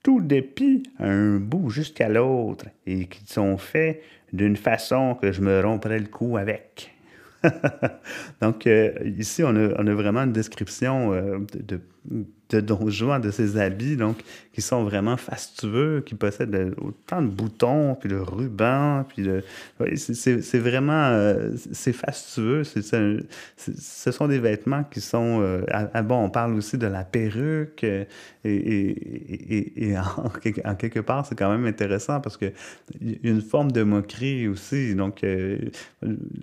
tout 0.02 0.20
dépit 0.20 0.82
un 0.98 1.36
bout 1.36 1.70
jusqu'à 1.70 2.10
l'autre, 2.10 2.66
et 2.86 3.06
qui 3.06 3.24
sont 3.26 3.56
faits 3.56 4.02
d'une 4.34 4.56
façon 4.56 5.14
que 5.14 5.32
je 5.32 5.40
me 5.40 5.62
romprais 5.62 5.98
le 5.98 6.08
cou 6.08 6.36
avec. 6.36 6.93
Donc, 8.40 8.66
euh, 8.66 8.92
ici, 9.18 9.42
on 9.42 9.54
a, 9.56 9.80
on 9.80 9.86
a, 9.86 9.94
vraiment 9.94 10.22
une 10.22 10.32
description 10.32 11.12
euh, 11.12 11.38
de, 11.52 11.76
de 11.76 11.80
Don 12.61 12.88
Juan, 12.88 13.20
de 13.20 13.30
ses 13.30 13.56
habits, 13.56 13.96
donc, 13.96 14.23
qui 14.52 14.61
sont 14.61 14.84
vraiment 14.84 15.16
fastueux, 15.16 16.02
qui 16.04 16.14
possèdent 16.14 16.75
autant 16.80 17.23
de 17.23 17.28
boutons, 17.28 17.94
puis 17.94 18.08
de 18.08 18.16
rubans, 18.16 19.04
puis 19.08 19.23
de... 19.23 19.42
c'est 19.96 20.58
vraiment... 20.58 21.08
Euh, 21.08 21.52
c'est 21.73 21.92
fastueux, 21.92 22.62
ce 22.64 24.11
sont 24.11 24.28
des 24.28 24.38
vêtements 24.38 24.84
qui 24.84 25.00
sont... 25.00 25.62
Ah, 25.70 26.02
bon, 26.02 26.25
on 26.25 26.30
parle 26.30 26.54
aussi 26.54 26.78
de 26.78 26.87
la 26.87 27.04
perruque, 27.04 27.84
euh, 27.84 28.04
et, 28.44 29.90
et, 29.90 29.99
en, 29.99 30.75
quelque 30.75 31.00
part, 31.00 31.26
c'est 31.26 31.34
quand 31.34 31.50
même 31.50 31.66
intéressant, 31.66 32.20
parce 32.20 32.37
qu'il 32.37 32.52
y 33.00 33.28
a 33.28 33.30
une 33.30 33.40
forme 33.40 33.73
de 33.73 33.82
moquerie 33.82 34.49
aussi, 34.49 34.94
donc 34.94 35.25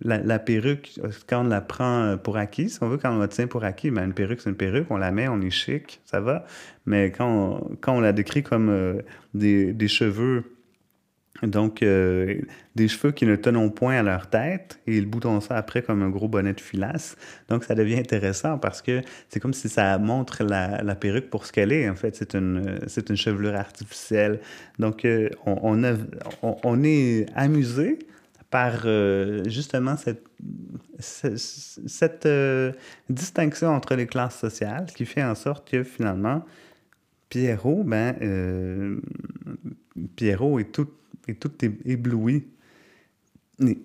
la, 0.02 0.18
la, 0.18 0.40
perruque, 0.40 1.00
quand 1.28 1.46
on 1.46 1.48
la 1.48 1.62
prend 1.62 2.18
pour 2.18 2.38
acquis, 2.38 2.70
si 2.70 2.80
on 2.82 2.90
veut, 2.90 2.98
quand 2.98 3.16
on 3.16 3.20
la 3.20 3.28
tient 3.28 3.48
pour 3.48 3.64
acquis, 3.64 3.92
ben, 3.92 4.06
une 4.06 4.14
perruque, 4.14 4.42
c'est 4.42 4.50
une 4.50 4.56
perruque, 4.56 4.88
on 4.90 4.98
la 4.98 5.12
met, 5.12 5.28
on 5.28 5.40
est 5.42 5.51
chic, 5.52 6.02
ça 6.06 6.20
va. 6.20 6.46
Mais 6.86 7.12
quand 7.12 7.28
on, 7.28 7.76
quand 7.82 7.96
on 7.96 8.00
la 8.02 8.14
décrit 8.14 8.44
comme 8.44 8.70
euh, 8.70 9.02
des, 9.34 9.88
cheveux, 9.88 10.56
donc 11.44 11.84
euh, 11.84 12.42
des 12.76 12.88
cheveux 12.88 13.12
qui 13.12 13.26
ne 13.26 13.36
tenont 13.36 13.70
point 13.70 13.96
à 13.96 14.04
leur 14.04 14.30
tête, 14.30 14.80
et 14.88 14.98
ils 14.98 15.06
bouton 15.06 15.40
ça 15.42 15.56
après 15.58 15.82
comme 15.82 16.02
un 16.02 16.10
gros 16.10 16.28
bonnet 16.28 16.54
de 16.54 16.62
filasse. 16.62 17.18
Donc 17.50 17.64
ça 17.64 17.76
devient 17.76 18.00
intéressant 18.00 18.58
parce 18.58 18.82
que 18.82 19.02
c'est 19.30 19.40
comme 19.40 19.54
si 19.54 19.70
ça 19.70 19.98
montre 19.98 20.44
la, 20.44 20.82
la 20.84 20.96
perruque 20.96 21.30
pour 21.30 21.46
ce 21.46 21.52
qu'elle 21.52 21.72
est. 21.72 21.90
En 21.90 21.96
fait, 21.96 22.16
c'est 22.16 22.34
une, 22.36 22.80
c'est 22.88 23.10
une 23.10 23.18
chevelure 23.18 23.56
artificielle. 23.56 24.40
Donc 24.80 25.06
euh, 25.06 25.30
on, 25.46 25.84
on 26.42 26.84
est 26.84 27.26
amusé 27.36 28.00
par 28.52 28.86
justement 29.48 29.98
cette 29.98 30.28
cette 31.02 32.26
euh, 32.26 32.72
distinction 33.10 33.70
entre 33.70 33.96
les 33.96 34.08
classes 34.08 34.40
sociales 34.40 34.88
qui 34.96 35.06
fait 35.06 35.24
en 35.24 35.36
sorte 35.36 35.70
que 35.70 35.84
finalement, 35.84 36.46
Pierrot, 37.30 37.84
ben, 37.84 38.16
euh, 38.22 39.00
Pierrot 40.16 40.60
est 40.60 40.72
tout, 40.72 40.90
est 41.28 41.40
tout 41.40 41.52
ébloui, 41.86 42.48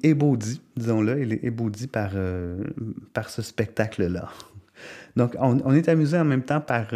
ébaudi, 0.02 0.60
disons-le, 0.76 1.20
il 1.22 1.32
est 1.32 1.44
ébaudi 1.44 1.86
par, 1.86 2.12
euh, 2.14 2.62
par 3.12 3.30
ce 3.30 3.42
spectacle-là. 3.42 4.30
Donc, 5.16 5.34
on, 5.38 5.58
on, 5.64 5.72
est 5.72 5.88
amusé 5.88 6.18
en 6.18 6.24
même 6.24 6.42
temps 6.42 6.60
par, 6.60 6.88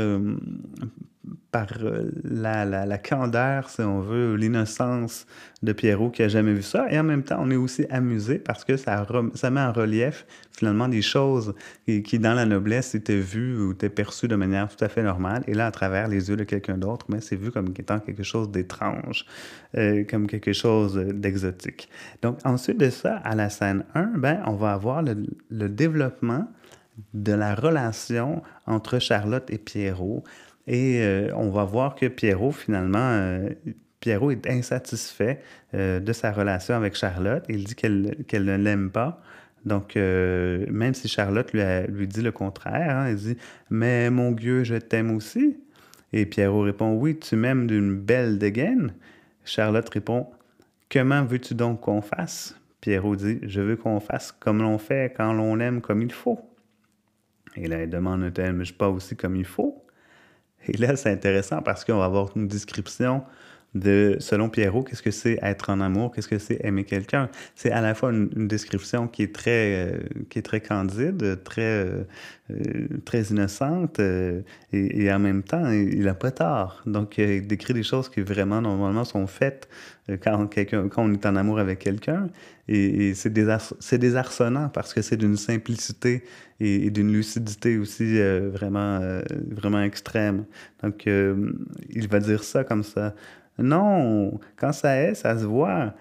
par 1.50 1.66
euh, 1.82 2.10
la, 2.24 2.64
la, 2.64 2.98
candeur, 2.98 3.68
si 3.68 3.82
on 3.82 4.00
veut, 4.00 4.36
l'innocence 4.36 5.26
de 5.62 5.72
Pierrot 5.72 6.10
qui 6.10 6.22
a 6.22 6.28
jamais 6.28 6.54
vu 6.54 6.62
ça. 6.62 6.86
Et 6.90 6.98
en 6.98 7.02
même 7.02 7.22
temps, 7.22 7.38
on 7.40 7.50
est 7.50 7.56
aussi 7.56 7.84
amusé 7.90 8.38
parce 8.38 8.64
que 8.64 8.76
ça, 8.76 9.06
ça 9.34 9.50
met 9.50 9.60
en 9.60 9.72
relief 9.72 10.24
finalement 10.56 10.88
des 10.88 11.02
choses 11.02 11.54
qui, 11.84 12.02
qui, 12.02 12.18
dans 12.18 12.32
la 12.32 12.46
noblesse, 12.46 12.94
étaient 12.94 13.18
vues 13.18 13.60
ou 13.60 13.72
étaient 13.72 13.90
perçues 13.90 14.28
de 14.28 14.36
manière 14.36 14.74
tout 14.74 14.82
à 14.82 14.88
fait 14.88 15.02
normale. 15.02 15.42
Et 15.46 15.54
là, 15.54 15.66
à 15.66 15.70
travers 15.70 16.08
les 16.08 16.30
yeux 16.30 16.36
de 16.36 16.44
quelqu'un 16.44 16.78
d'autre, 16.78 17.06
c'est 17.20 17.36
vu 17.36 17.50
comme 17.50 17.74
étant 17.78 17.98
quelque 17.98 18.22
chose 18.22 18.50
d'étrange, 18.50 19.26
euh, 19.76 20.04
comme 20.08 20.26
quelque 20.26 20.52
chose 20.54 20.94
d'exotique. 20.96 21.90
Donc, 22.22 22.38
ensuite 22.44 22.78
de 22.78 22.88
ça, 22.88 23.16
à 23.16 23.34
la 23.34 23.50
scène 23.50 23.84
1, 23.94 24.12
ben, 24.16 24.42
on 24.46 24.54
va 24.54 24.72
avoir 24.72 25.02
le, 25.02 25.16
le 25.50 25.68
développement 25.68 26.48
de 27.14 27.32
la 27.32 27.54
relation 27.54 28.42
entre 28.66 28.98
Charlotte 28.98 29.50
et 29.50 29.58
Pierrot 29.58 30.24
et 30.72 31.02
euh, 31.02 31.32
on 31.34 31.50
va 31.50 31.64
voir 31.64 31.96
que 31.96 32.06
Pierrot, 32.06 32.52
finalement, 32.52 33.00
euh, 33.00 33.48
Pierrot 33.98 34.30
est 34.30 34.48
insatisfait 34.48 35.40
euh, 35.74 35.98
de 35.98 36.12
sa 36.12 36.30
relation 36.30 36.76
avec 36.76 36.94
Charlotte. 36.94 37.44
Il 37.48 37.64
dit 37.64 37.74
qu'elle 37.74 38.44
ne 38.44 38.56
l'aime 38.56 38.88
pas. 38.90 39.20
Donc, 39.66 39.96
même 39.96 40.94
si 40.94 41.08
Charlotte 41.08 41.52
lui, 41.52 41.60
lui 41.88 42.06
dit 42.06 42.22
le 42.22 42.32
contraire, 42.32 42.96
hein, 42.96 43.06
elle 43.08 43.16
dit 43.16 43.36
Mais 43.68 44.08
mon 44.10 44.30
Dieu, 44.30 44.62
je 44.62 44.76
t'aime 44.76 45.10
aussi. 45.10 45.58
Et 46.12 46.24
Pierrot 46.24 46.62
répond 46.62 46.94
Oui, 46.94 47.18
tu 47.18 47.34
m'aimes 47.34 47.66
d'une 47.66 47.94
belle 47.94 48.38
dégaine. 48.38 48.94
Charlotte 49.44 49.88
répond 49.90 50.28
Comment 50.90 51.24
veux-tu 51.24 51.54
donc 51.54 51.80
qu'on 51.80 52.00
fasse? 52.00 52.56
Pierrot 52.80 53.16
dit 53.16 53.40
Je 53.42 53.60
veux 53.60 53.76
qu'on 53.76 53.98
fasse 53.98 54.30
comme 54.30 54.62
l'on 54.62 54.78
fait 54.78 55.12
quand 55.14 55.32
l'on 55.32 55.58
aime 55.58 55.80
comme 55.80 56.00
il 56.00 56.12
faut. 56.12 56.40
Et 57.56 57.66
là, 57.66 57.78
elle 57.78 57.90
demande 57.90 58.20
Ne 58.20 58.30
t'aimes-je 58.30 58.72
pas 58.72 58.88
aussi 58.88 59.16
comme 59.16 59.34
il 59.34 59.44
faut 59.44 59.84
et 60.66 60.76
là, 60.76 60.96
c'est 60.96 61.10
intéressant 61.10 61.62
parce 61.62 61.84
qu'on 61.84 61.98
va 61.98 62.04
avoir 62.04 62.36
une 62.36 62.48
description 62.48 63.22
de, 63.74 64.16
selon 64.18 64.48
Pierrot, 64.48 64.82
qu'est-ce 64.82 65.02
que 65.02 65.12
c'est 65.12 65.38
être 65.42 65.70
en 65.70 65.80
amour, 65.80 66.12
qu'est-ce 66.12 66.26
que 66.26 66.38
c'est 66.38 66.58
aimer 66.64 66.84
quelqu'un? 66.84 67.28
C'est 67.54 67.70
à 67.70 67.80
la 67.80 67.94
fois 67.94 68.10
une, 68.10 68.48
description 68.48 69.06
qui 69.06 69.22
est 69.22 69.34
très, 69.34 69.86
euh, 69.86 69.98
qui 70.28 70.40
est 70.40 70.42
très 70.42 70.60
candide, 70.60 71.42
très, 71.44 71.62
euh, 71.62 72.02
euh, 72.50 72.88
très 73.04 73.22
innocente, 73.24 74.00
et, 74.00 74.42
et, 74.72 75.12
en 75.12 75.20
même 75.20 75.44
temps, 75.44 75.70
il 75.70 76.02
n'a 76.02 76.14
pas 76.14 76.32
tort. 76.32 76.82
Donc, 76.84 77.18
il 77.18 77.46
décrit 77.46 77.74
des 77.74 77.84
choses 77.84 78.08
qui 78.08 78.22
vraiment, 78.22 78.60
normalement, 78.60 79.04
sont 79.04 79.26
faites 79.28 79.68
quand, 80.20 80.48
quand 80.52 81.04
on 81.04 81.12
est 81.12 81.26
en 81.26 81.36
amour 81.36 81.60
avec 81.60 81.78
quelqu'un. 81.78 82.28
Et, 82.66 83.10
et 83.10 83.14
c'est, 83.14 83.32
désarçonnant 83.98 84.68
parce 84.68 84.94
que 84.94 85.02
c'est 85.02 85.16
d'une 85.16 85.36
simplicité 85.36 86.24
et, 86.58 86.90
d'une 86.90 87.12
lucidité 87.12 87.78
aussi 87.78 88.18
vraiment, 88.20 89.20
vraiment 89.50 89.82
extrême. 89.82 90.44
Donc, 90.82 91.06
il 91.06 92.08
va 92.08 92.18
dire 92.18 92.42
ça 92.42 92.64
comme 92.64 92.82
ça. 92.82 93.14
Non, 93.60 94.40
quand 94.56 94.72
ça 94.72 94.96
est, 94.96 95.14
ça 95.14 95.38
se 95.38 95.44
voit. 95.44 95.94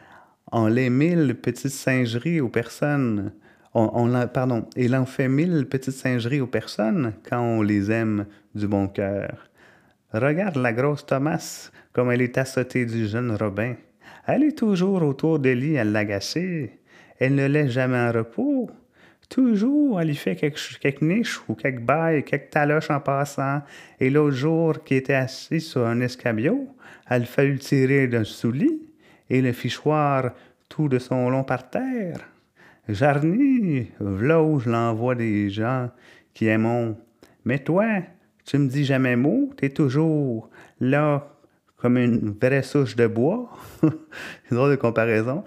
On 0.51 0.67
les 0.67 0.89
mille 0.89 1.35
petites 1.35 1.71
singeries 1.71 2.41
aux 2.41 2.49
personnes. 2.49 3.33
On, 3.73 3.91
on 3.93 4.27
pardon, 4.27 4.65
il 4.75 4.95
en 4.95 5.05
fait 5.05 5.27
mille 5.27 5.67
petites 5.69 5.93
singeries 5.93 6.41
aux 6.41 6.47
personnes 6.47 7.13
quand 7.29 7.41
on 7.41 7.61
les 7.61 7.91
aime 7.91 8.25
du 8.55 8.67
bon 8.67 8.87
cœur. 8.87 9.49
Regarde 10.11 10.55
la 10.55 10.73
grosse 10.73 11.05
Thomas, 11.05 11.69
comme 11.93 12.11
elle 12.11 12.21
est 12.21 12.37
assautée 12.37 12.85
du 12.85 13.07
jeune 13.07 13.35
Robin. 13.35 13.75
Elle 14.25 14.43
est 14.43 14.57
toujours 14.57 15.03
autour 15.03 15.39
de 15.39 15.49
lit 15.49 15.77
à 15.77 15.83
l'agacer. 15.83 16.79
Elle 17.19 17.35
ne 17.35 17.45
laisse 17.45 17.71
jamais 17.71 17.97
en 17.97 18.11
repos. 18.11 18.71
Toujours, 19.29 20.01
elle 20.01 20.07
lui 20.07 20.15
fait 20.15 20.35
quelques, 20.35 20.79
quelques 20.79 21.03
niches 21.03 21.39
ou 21.47 21.53
quelques 21.53 21.81
bails, 21.81 22.23
quelques 22.23 22.49
taloches 22.49 22.89
en 22.89 22.99
passant. 22.99 23.61
Et 23.99 24.09
l'autre 24.09 24.35
jour, 24.35 24.83
qui 24.83 24.95
était 24.95 25.13
assis 25.13 25.61
sur 25.61 25.85
un 25.85 26.01
escabeau, 26.01 26.67
elle 27.07 27.25
fallut 27.25 27.59
tirer 27.59 28.07
d'un 28.07 28.23
soulier 28.23 28.79
et 29.29 29.41
le 29.41 29.53
fichoir 29.53 30.31
tout 30.67 30.87
de 30.87 30.97
son 30.97 31.29
long 31.29 31.43
par 31.43 31.69
terre. 31.69 32.27
Jarny, 32.87 33.91
v'là 33.99 34.41
où 34.41 34.59
je 34.59 34.69
l'envoie 34.69 35.13
des 35.13 35.51
gens 35.51 35.91
qui 36.33 36.47
aiment. 36.47 36.95
Mais 37.45 37.59
toi, 37.59 37.85
tu 38.45 38.57
me 38.57 38.67
dis 38.67 38.83
jamais 38.83 39.15
mot, 39.15 39.51
t'es 39.55 39.69
toujours 39.69 40.49
là 40.79 41.35
comme 41.77 41.97
une 41.97 42.31
vraie 42.31 42.63
souche 42.63 42.95
de 42.95 43.05
bois. 43.05 43.49
C'est 44.49 44.55
drôle 44.55 44.71
de 44.71 44.75
comparaison. 44.75 45.43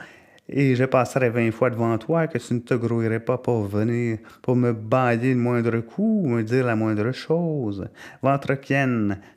Et 0.49 0.75
je 0.75 0.85
passerai 0.85 1.31
vingt 1.31 1.51
fois 1.53 1.71
devant 1.71 1.97
toi 1.99 2.27
que 2.27 2.39
tu 2.39 2.55
ne 2.55 2.61
te 2.61 2.75
grouillerais 2.75 3.21
pas 3.21 3.39
pour 3.39 3.63
venir, 3.63 4.19
pour 4.43 4.57
me 4.57 4.73
bailler 4.73 5.35
le 5.35 5.41
moindre 5.41 5.79
coup 5.81 6.23
ou 6.25 6.29
me 6.29 6.43
dire 6.43 6.67
la 6.67 6.77
moindre 6.77 7.13
chose. 7.13 7.89
Ventre 8.23 8.59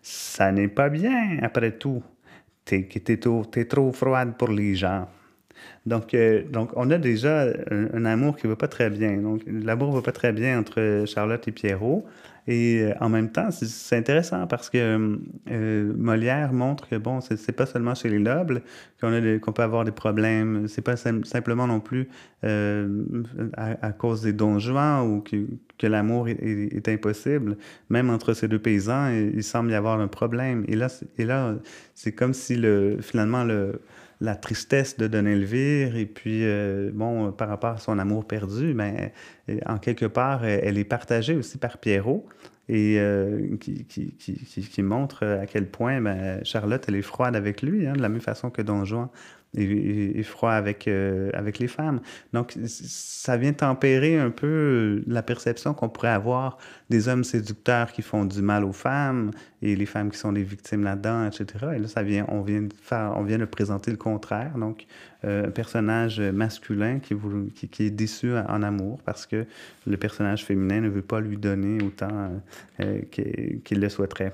ça 0.02 0.52
n'est 0.52 0.68
pas 0.68 0.90
bien, 0.90 1.38
après 1.42 1.72
tout. 1.72 2.04
T'es, 2.66 2.84
t'es, 2.84 3.18
trop, 3.18 3.46
trop 3.70 3.92
froide 3.92 4.34
pour 4.38 4.50
les 4.50 4.76
gens. 4.76 5.08
Donc, 5.86 6.14
euh, 6.14 6.44
donc, 6.50 6.72
on 6.76 6.90
a 6.90 6.98
déjà 6.98 7.46
un, 7.70 8.06
amour 8.06 8.36
qui 8.38 8.48
ne 8.48 8.52
va 8.52 8.56
pas 8.56 8.68
très 8.68 8.90
bien. 8.90 9.18
Donc, 9.18 9.44
l'amour 9.46 9.92
ne 9.92 9.96
va 9.96 10.02
pas 10.02 10.12
très 10.12 10.34
bien 10.34 10.60
entre 10.60 11.04
Charlotte 11.06 11.48
et 11.48 11.52
Pierrot. 11.52 12.06
Et 12.48 12.82
euh, 12.82 12.94
en 13.00 13.10
même 13.10 13.32
temps, 13.32 13.50
c'est 13.52 13.98
intéressant 13.98 14.46
parce 14.48 14.70
que 14.70 15.18
euh, 15.50 15.94
Molière 15.98 16.54
montre 16.54 16.88
que, 16.88 16.96
bon, 16.96 17.20
c'est 17.22 17.52
pas 17.56 17.66
seulement 17.66 17.96
chez 17.96 18.10
les 18.10 18.20
nobles 18.20 18.62
qu'on 19.02 19.52
peut 19.52 19.64
avoir 19.64 19.84
des 19.84 19.92
problèmes. 19.92 20.68
C'est 20.68 20.82
pas 20.82 20.96
simplement 20.96 21.68
non 21.68 21.80
plus 21.80 22.10
à, 22.44 23.92
cause 23.92 24.22
des 24.22 24.34
dons 24.34 24.58
ou 24.58 25.22
que, 25.22 25.46
que 25.78 25.88
l'amour 25.88 26.28
est, 26.28 26.88
impossible. 26.88 27.58
Même 27.90 28.10
entre 28.10 28.34
ces 28.34 28.48
deux 28.48 28.60
paysans, 28.60 29.10
il, 29.10 29.44
semble 29.44 29.72
y 29.72 29.76
avoir 29.76 30.00
un 30.00 30.08
problème. 30.08 30.64
Et 30.68 30.76
là, 30.76 30.88
et 31.18 31.26
là 31.26 31.56
c'est 31.94 32.14
comme 32.14 32.34
si 32.34 32.56
le, 32.56 32.98
finalement 33.02 33.44
le 33.44 33.82
la 34.26 34.36
tristesse 34.36 34.98
de 34.98 35.08
Denelvire 35.08 35.96
et 35.96 36.06
puis, 36.06 36.42
euh, 36.44 36.92
bon, 36.94 37.32
par 37.32 37.48
rapport 37.48 37.72
à 37.72 37.78
son 37.78 37.98
amour 38.00 38.26
perdu, 38.26 38.74
mais 38.74 39.14
ben, 39.48 39.60
en 39.66 39.78
quelque 39.78 40.06
part, 40.06 40.44
elle 40.46 40.78
est 40.78 40.84
partagée 40.84 41.36
aussi 41.36 41.58
par 41.58 41.78
Pierrot 41.78 42.26
et 42.68 43.00
euh, 43.00 43.56
qui, 43.60 44.82
montre 44.82 45.24
à 45.24 45.46
quel 45.46 45.68
point 45.68 46.02
ben, 46.02 46.44
Charlotte, 46.44 46.84
elle 46.88 46.96
est 46.96 47.04
froide 47.04 47.36
avec 47.36 47.62
lui, 47.62 47.86
hein, 47.86 47.94
de 47.94 48.02
la 48.02 48.10
même 48.10 48.22
façon 48.22 48.50
que 48.50 48.62
Don 48.62 48.86
Juan 48.86 49.10
et, 49.58 50.24
froid 50.24 50.52
avec, 50.52 50.88
euh, 50.88 51.30
avec 51.34 51.60
les 51.60 51.68
femmes. 51.68 52.02
Donc, 52.34 52.56
ça 52.66 53.38
vient 53.38 53.54
tempérer 53.54 54.20
un 54.20 54.30
peu 54.30 55.04
la 55.08 55.24
perception 55.24 55.74
qu'on 55.74 55.90
pourrait 55.90 56.10
avoir 56.10 56.58
des 56.90 57.08
hommes 57.08 57.24
séducteurs 57.24 57.92
qui 57.92 58.02
font 58.02 58.26
du 58.26 58.42
mal 58.42 58.64
aux 58.64 58.74
femmes 58.74 59.32
et 59.62 59.76
les 59.76 59.86
femmes 59.86 60.12
qui 60.12 60.18
sont 60.18 60.32
les 60.32 60.44
victimes 60.44 60.84
là-dedans, 60.84 61.28
etc. 61.28 61.68
Et 61.76 61.80
là, 61.80 61.88
ça 61.88 62.04
vient, 62.04 62.26
on 62.30 62.42
vient 62.42 62.62
de 62.62 62.70
on 62.92 63.24
vient 63.24 63.38
de 63.38 63.46
présenter 63.46 63.92
le 63.92 63.98
contraire. 63.98 64.58
Donc, 64.58 64.86
euh, 65.24 65.48
un 65.48 65.52
personnage 65.52 66.20
masculin 66.20 67.00
qui, 67.00 67.16
qui, 67.56 67.68
qui, 67.68 67.84
est 67.84 67.90
déçu 67.90 68.34
en 68.36 68.62
amour 68.62 69.00
parce 69.04 69.26
que 69.26 69.46
le 69.88 69.98
personnage 69.98 70.46
féminin 70.46 70.82
ne 70.82 70.90
veut 70.90 71.02
pas 71.02 71.20
lui 71.20 71.38
donner 71.38 71.82
autant 71.84 72.32
euh, 72.80 73.02
qu'il 73.12 73.80
le 73.80 73.90
souhaiterait. 73.90 74.34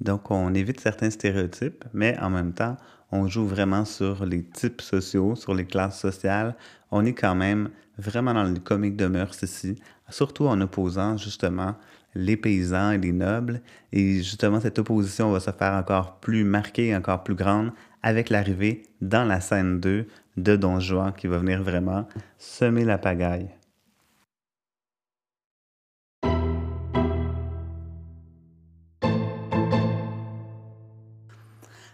Donc, 0.00 0.30
on 0.30 0.54
évite 0.54 0.80
certains 0.80 1.10
stéréotypes, 1.10 1.84
mais 1.92 2.16
en 2.18 2.30
même 2.30 2.52
temps, 2.52 2.76
on 3.10 3.26
joue 3.26 3.46
vraiment 3.46 3.84
sur 3.84 4.24
les 4.26 4.44
types 4.44 4.80
sociaux, 4.80 5.34
sur 5.34 5.54
les 5.54 5.64
classes 5.64 5.98
sociales. 5.98 6.54
On 6.90 7.04
est 7.04 7.14
quand 7.14 7.34
même 7.34 7.70
vraiment 7.96 8.34
dans 8.34 8.44
le 8.44 8.58
comique 8.58 8.96
de 8.96 9.06
mœurs 9.06 9.42
ici, 9.42 9.76
surtout 10.08 10.46
en 10.46 10.60
opposant 10.60 11.16
justement 11.16 11.74
les 12.14 12.36
paysans 12.36 12.92
et 12.92 12.98
les 12.98 13.12
nobles. 13.12 13.60
Et 13.92 14.18
justement, 14.18 14.60
cette 14.60 14.78
opposition 14.78 15.30
va 15.32 15.40
se 15.40 15.50
faire 15.50 15.72
encore 15.72 16.20
plus 16.20 16.44
marquée, 16.44 16.94
encore 16.94 17.24
plus 17.24 17.34
grande 17.34 17.72
avec 18.02 18.30
l'arrivée 18.30 18.82
dans 19.00 19.24
la 19.24 19.40
scène 19.40 19.80
2 19.80 20.06
de 20.36 20.56
Don 20.56 20.78
Juan 20.78 21.12
qui 21.12 21.26
va 21.26 21.38
venir 21.38 21.62
vraiment 21.62 22.06
semer 22.38 22.84
la 22.84 22.98
pagaille. 22.98 23.57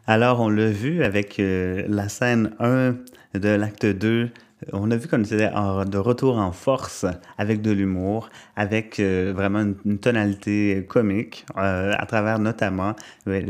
Alors, 0.06 0.40
on 0.40 0.50
l'a 0.50 0.70
vu 0.70 1.02
avec 1.02 1.40
euh, 1.40 1.82
la 1.88 2.10
scène 2.10 2.50
1 2.60 2.94
de 3.38 3.48
l'acte 3.48 3.86
2 3.86 4.28
on 4.72 4.90
a 4.90 4.96
vu 4.96 5.08
qu'on 5.08 5.22
était 5.22 5.50
de 5.50 5.98
retour 5.98 6.38
en 6.38 6.52
force 6.52 7.06
avec 7.38 7.62
de 7.62 7.70
l'humour, 7.70 8.28
avec 8.56 9.00
euh, 9.00 9.32
vraiment 9.34 9.74
une, 9.84 9.98
tonalité 9.98 10.84
comique, 10.88 11.44
euh, 11.56 11.92
à 11.96 12.06
travers 12.06 12.38
notamment 12.38 12.94
euh, 13.28 13.42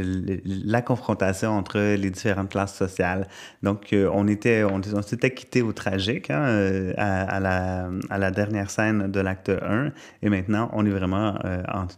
la 0.44 0.82
confrontation 0.82 1.50
entre 1.50 1.78
les 1.78 2.10
différentes 2.10 2.50
classes 2.50 2.74
sociales. 2.74 3.28
Donc, 3.62 3.94
on 3.94 4.28
était, 4.28 4.64
on, 4.64 4.80
s'était 5.02 5.32
quitté 5.32 5.62
au 5.62 5.72
tragique 5.72 6.30
hein, 6.30 6.92
à, 6.96 7.40
la, 7.40 8.30
dernière 8.30 8.70
scène 8.70 9.10
de 9.10 9.20
l'acte 9.20 9.50
1, 9.50 9.90
et 10.22 10.28
maintenant, 10.28 10.70
on 10.72 10.84
est 10.86 10.90
vraiment 10.90 11.38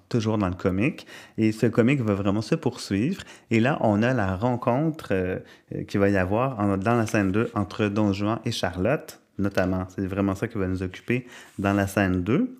toujours 0.09 0.38
dans 0.38 0.49
le 0.49 0.55
comique. 0.55 1.07
Et 1.38 1.53
ce 1.53 1.67
comique 1.67 2.01
va 2.01 2.14
vraiment 2.14 2.43
se 2.43 2.55
poursuivre. 2.55 3.23
Et 3.51 3.61
là, 3.61 3.79
on 3.81 4.03
a 4.03 4.12
la 4.12 4.37
rencontre 4.37 5.40
qui 5.88 5.99
va 5.99 6.09
y 6.09 6.17
avoir 6.17 6.79
dans 6.79 6.95
la 6.95 7.07
scène 7.07 7.33
2 7.33 7.51
entre 7.55 7.87
Don 7.87 8.12
Juan 8.12 8.38
et 8.45 8.53
Charlotte 8.53 9.06
notamment. 9.38 9.87
C'est 9.88 10.07
vraiment 10.07 10.35
ça 10.35 10.49
qui 10.49 10.59
va 10.59 10.66
nous 10.66 10.83
occuper 10.83 11.27
dans 11.59 11.72
la 11.72 11.87
scène 11.87 12.22
2. 12.22 12.59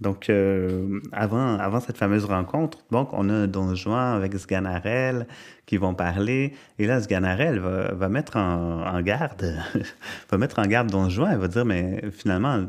Donc, 0.00 0.30
euh, 0.30 1.00
avant, 1.10 1.58
avant 1.58 1.80
cette 1.80 1.96
fameuse 1.96 2.24
rencontre, 2.24 2.78
donc, 2.92 3.08
on 3.12 3.28
a 3.30 3.48
Don 3.48 3.74
Juan 3.74 4.14
avec 4.14 4.32
Sganarelle 4.34 5.26
qui 5.66 5.76
vont 5.76 5.92
parler. 5.92 6.54
Et 6.78 6.86
là, 6.86 7.00
Sganarelle 7.00 7.58
va, 7.58 7.94
va 7.94 8.08
mettre 8.08 8.36
en, 8.36 9.00
garde, 9.00 9.56
va 10.30 10.38
mettre 10.38 10.60
en 10.60 10.66
garde 10.66 10.88
Don 10.88 11.08
Juan. 11.08 11.32
Elle 11.32 11.38
va 11.38 11.48
dire, 11.48 11.64
mais 11.64 12.00
finalement, 12.12 12.64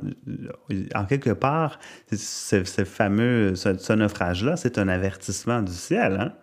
en 0.96 1.06
quelque 1.06 1.30
part, 1.30 1.80
ce, 2.12 2.64
fameux, 2.64 3.56
ce, 3.56 3.94
naufrage-là, 3.94 4.58
c'est 4.58 4.80
un 4.80 4.88
avertissement 4.88 5.62
du 5.62 5.74
ciel. 5.74 6.18
Hein? 6.20 6.34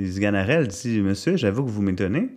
Sganarelle 0.00 0.68
dit, 0.68 1.00
monsieur, 1.00 1.36
j'avoue 1.36 1.64
que 1.64 1.70
vous 1.70 1.82
m'étonnez. 1.82 2.28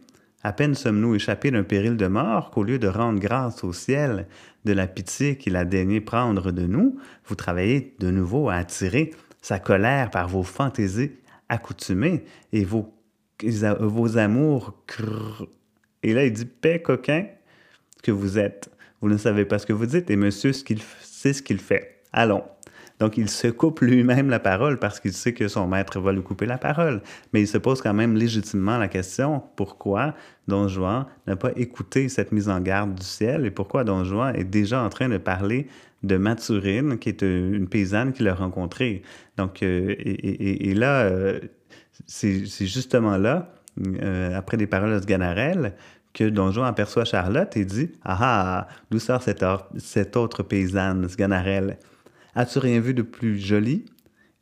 À 0.43 0.53
peine 0.53 0.73
sommes-nous 0.73 1.15
échappés 1.15 1.51
d'un 1.51 1.63
péril 1.63 1.97
de 1.97 2.07
mort 2.07 2.49
qu'au 2.49 2.63
lieu 2.63 2.79
de 2.79 2.87
rendre 2.87 3.19
grâce 3.19 3.63
au 3.63 3.73
ciel 3.73 4.27
de 4.65 4.73
la 4.73 4.87
pitié 4.87 5.37
qu'il 5.37 5.55
a 5.55 5.65
daigné 5.65 6.01
prendre 6.01 6.51
de 6.51 6.65
nous, 6.65 6.97
vous 7.25 7.35
travaillez 7.35 7.95
de 7.99 8.09
nouveau 8.09 8.49
à 8.49 8.55
attirer 8.55 9.13
sa 9.41 9.59
colère 9.59 10.09
par 10.09 10.27
vos 10.27 10.43
fantaisies 10.43 11.11
accoutumées 11.49 12.23
et 12.53 12.63
vos, 12.63 12.93
vos 13.79 14.17
amours. 14.17 14.73
Et 16.01 16.13
là, 16.13 16.25
il 16.25 16.33
dit 16.33 16.45
Paix 16.45 16.81
coquin 16.81 17.27
que 18.01 18.11
vous 18.11 18.39
êtes. 18.39 18.69
Vous 19.01 19.09
ne 19.09 19.17
savez 19.17 19.45
pas 19.45 19.59
ce 19.59 19.65
que 19.65 19.73
vous 19.73 19.85
dites 19.85 20.09
et 20.09 20.15
monsieur 20.15 20.53
sait 20.53 21.33
ce 21.33 21.41
qu'il 21.41 21.59
fait. 21.59 22.01
Allons, 22.13 22.43
donc, 23.01 23.17
il 23.17 23.31
se 23.31 23.47
coupe 23.47 23.79
lui-même 23.79 24.29
la 24.29 24.37
parole 24.39 24.77
parce 24.77 24.99
qu'il 24.99 25.13
sait 25.13 25.33
que 25.33 25.47
son 25.47 25.65
maître 25.65 25.99
va 25.99 26.11
lui 26.11 26.21
couper 26.21 26.45
la 26.45 26.59
parole. 26.59 27.01
Mais 27.33 27.41
il 27.41 27.47
se 27.47 27.57
pose 27.57 27.81
quand 27.81 27.95
même 27.95 28.15
légitimement 28.15 28.77
la 28.77 28.87
question 28.87 29.41
pourquoi 29.55 30.13
Don 30.47 30.67
Juan 30.67 31.07
n'a 31.25 31.35
pas 31.35 31.49
écouté 31.55 32.09
cette 32.09 32.31
mise 32.31 32.47
en 32.47 32.59
garde 32.59 32.93
du 32.93 33.03
ciel 33.03 33.47
et 33.47 33.49
pourquoi 33.49 33.83
Don 33.83 34.03
Juan 34.03 34.35
est 34.35 34.43
déjà 34.43 34.83
en 34.83 34.89
train 34.89 35.09
de 35.09 35.17
parler 35.17 35.65
de 36.03 36.15
Mathurine, 36.15 36.99
qui 36.99 37.09
est 37.09 37.23
une 37.23 37.67
paysanne 37.67 38.13
qu'il 38.13 38.27
a 38.27 38.35
rencontrée. 38.35 39.01
Donc, 39.35 39.63
euh, 39.63 39.95
et, 39.97 40.75
là, 40.75 41.01
euh, 41.01 41.39
c'est 42.05 42.45
justement 42.45 43.17
là, 43.17 43.51
euh, 43.79 44.37
après 44.37 44.57
les 44.57 44.67
paroles 44.67 44.93
de 44.93 45.01
Sganarelle, 45.01 45.73
que 46.13 46.25
Don 46.25 46.51
Juan 46.51 46.67
aperçoit 46.67 47.05
Charlotte 47.05 47.57
et 47.57 47.65
dit 47.65 47.93
Ah 48.03 48.17
ah, 48.21 48.67
d'où 48.91 48.99
sort 48.99 49.23
cette, 49.23 49.43
cette 49.79 50.15
autre 50.17 50.43
paysanne, 50.43 51.09
Sganarelle 51.09 51.79
As-tu 52.35 52.59
rien 52.59 52.79
vu 52.79 52.93
de 52.93 53.01
plus 53.01 53.39
joli? 53.39 53.85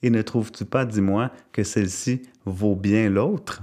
Et 0.01 0.09
ne 0.09 0.21
trouves-tu 0.21 0.63
pas, 0.63 0.85
dis-moi, 0.85 1.29
que 1.51 1.63
celle-ci 1.63 2.21
vaut 2.45 2.75
bien 2.75 3.09
l'autre? 3.09 3.61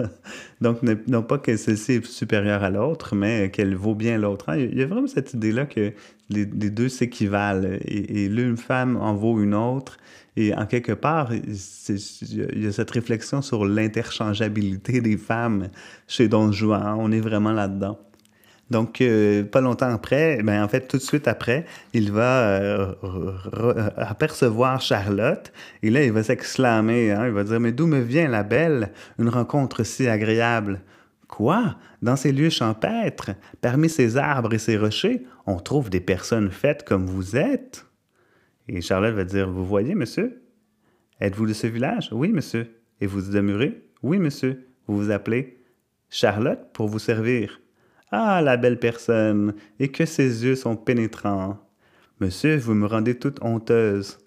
Donc, 0.62 0.78
non 1.06 1.22
pas 1.22 1.36
que 1.36 1.54
celle-ci 1.56 1.92
est 1.92 2.06
supérieure 2.06 2.62
à 2.62 2.70
l'autre, 2.70 3.14
mais 3.14 3.50
qu'elle 3.50 3.76
vaut 3.76 3.94
bien 3.94 4.16
l'autre. 4.16 4.48
Hein? 4.48 4.56
Il 4.56 4.78
y 4.78 4.82
a 4.82 4.86
vraiment 4.86 5.06
cette 5.06 5.34
idée-là 5.34 5.66
que 5.66 5.92
les, 6.30 6.46
deux 6.46 6.88
s'équivalent 6.88 7.78
et, 7.82 8.28
l'une 8.28 8.56
femme 8.56 8.96
en 8.96 9.14
vaut 9.14 9.38
une 9.40 9.54
autre. 9.54 9.98
Et 10.38 10.54
en 10.54 10.66
quelque 10.66 10.92
part, 10.92 11.32
il 11.34 12.62
y 12.62 12.66
a 12.66 12.72
cette 12.72 12.90
réflexion 12.90 13.42
sur 13.42 13.66
l'interchangeabilité 13.66 15.02
des 15.02 15.18
femmes 15.18 15.68
chez 16.08 16.28
Don 16.28 16.52
Juan. 16.52 16.96
On 16.98 17.12
est 17.12 17.20
vraiment 17.20 17.52
là-dedans. 17.52 17.98
Donc, 18.68 19.00
euh, 19.00 19.44
pas 19.44 19.60
longtemps 19.60 19.92
après, 19.92 20.42
ben, 20.42 20.62
en 20.62 20.66
fait, 20.66 20.88
tout 20.88 20.96
de 20.96 21.02
suite 21.02 21.28
après, 21.28 21.66
il 21.92 22.10
va 22.10 22.48
euh, 22.48 22.94
apercevoir 23.96 24.80
Charlotte. 24.80 25.52
Et 25.82 25.90
là, 25.90 26.02
il 26.02 26.10
va 26.10 26.24
s'exclamer, 26.24 27.12
hein, 27.12 27.26
il 27.26 27.32
va 27.32 27.44
dire, 27.44 27.60
mais 27.60 27.70
d'où 27.70 27.86
me 27.86 28.00
vient 28.00 28.28
la 28.28 28.42
belle, 28.42 28.90
une 29.20 29.28
rencontre 29.28 29.84
si 29.84 30.08
agréable? 30.08 30.80
Quoi? 31.28 31.76
Dans 32.02 32.16
ces 32.16 32.32
lieux 32.32 32.50
champêtres, 32.50 33.30
parmi 33.60 33.88
ces 33.88 34.16
arbres 34.16 34.54
et 34.54 34.58
ces 34.58 34.76
rochers, 34.76 35.24
on 35.46 35.58
trouve 35.58 35.88
des 35.88 36.00
personnes 36.00 36.50
faites 36.50 36.84
comme 36.84 37.06
vous 37.06 37.36
êtes? 37.36 37.86
Et 38.68 38.80
Charlotte 38.80 39.14
va 39.14 39.24
dire, 39.24 39.48
vous 39.48 39.64
voyez, 39.64 39.94
monsieur? 39.94 40.42
Êtes-vous 41.20 41.46
de 41.46 41.52
ce 41.52 41.68
village? 41.68 42.08
Oui, 42.10 42.32
monsieur. 42.32 42.68
Et 43.00 43.06
vous 43.06 43.22
demeurez? 43.22 43.80
Oui, 44.02 44.18
monsieur. 44.18 44.66
Vous 44.88 44.96
vous 44.96 45.10
appelez 45.10 45.58
Charlotte 46.10 46.60
pour 46.72 46.88
vous 46.88 46.98
servir. 46.98 47.60
Ah, 48.10 48.40
la 48.42 48.56
belle 48.56 48.78
personne, 48.80 49.54
et 49.78 49.90
que 49.92 50.06
ses 50.06 50.44
yeux 50.44 50.56
sont 50.56 50.76
pénétrants. 50.76 51.58
Monsieur, 52.20 52.56
vous 52.56 52.74
me 52.74 52.86
rendez 52.86 53.18
toute 53.18 53.42
honteuse. 53.42 54.18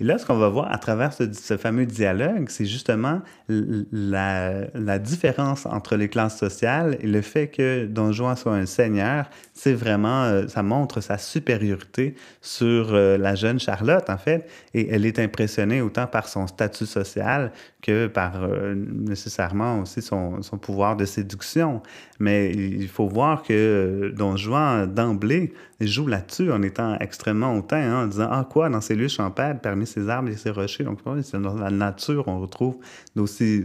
Et 0.00 0.04
là, 0.04 0.16
ce 0.16 0.24
qu'on 0.24 0.38
va 0.38 0.48
voir 0.48 0.72
à 0.72 0.78
travers 0.78 1.12
ce, 1.12 1.56
fameux 1.58 1.84
dialogue, 1.84 2.46
c'est 2.48 2.64
justement 2.64 3.20
la, 3.48 4.98
différence 4.98 5.66
entre 5.66 5.96
les 5.96 6.08
classes 6.08 6.38
sociales 6.38 6.96
et 7.00 7.06
le 7.06 7.20
fait 7.20 7.48
que 7.48 7.84
Don 7.84 8.10
Juan 8.10 8.34
soit 8.34 8.54
un 8.54 8.64
seigneur, 8.64 9.28
c'est 9.52 9.74
vraiment, 9.74 10.22
euh, 10.22 10.48
ça 10.48 10.62
montre 10.62 11.02
sa 11.02 11.18
supériorité 11.18 12.14
sur 12.40 12.94
euh, 12.94 13.18
la 13.18 13.34
jeune 13.34 13.60
Charlotte, 13.60 14.08
en 14.08 14.16
fait, 14.16 14.48
et 14.72 14.88
elle 14.90 15.04
est 15.04 15.18
impressionnée 15.18 15.82
autant 15.82 16.06
par 16.06 16.28
son 16.28 16.46
statut 16.46 16.86
social 16.86 17.52
que 17.82 18.06
par 18.06 18.42
euh, 18.42 18.74
nécessairement 18.74 19.80
aussi 19.80 20.00
son, 20.00 20.40
pouvoir 20.60 20.96
de 20.96 21.04
séduction. 21.04 21.82
Mais 22.18 22.52
il 22.52 22.88
faut 22.88 23.06
voir 23.06 23.42
que 23.42 24.12
Don 24.16 24.36
Juan, 24.36 24.86
d'emblée, 24.92 25.52
joue 25.80 26.06
là-dessus 26.06 26.52
en 26.52 26.62
étant 26.62 26.96
extrêmement 26.98 27.54
hautain, 27.56 27.78
hein, 27.78 28.04
en 28.04 28.06
disant 28.06 28.28
Ah, 28.30 28.46
quoi, 28.50 28.68
dans 28.68 28.80
ces 28.80 28.94
lieux 28.94 29.08
champêtres, 29.08 29.60
parmi 29.60 29.86
ces 29.90 30.08
arbres 30.08 30.30
et 30.30 30.36
ces 30.36 30.50
rochers. 30.50 30.84
Donc, 30.84 31.00
c'est 31.22 31.40
dans 31.40 31.54
la 31.54 31.70
nature, 31.70 32.28
on 32.28 32.40
retrouve 32.40 32.78
d'aussi, 33.16 33.64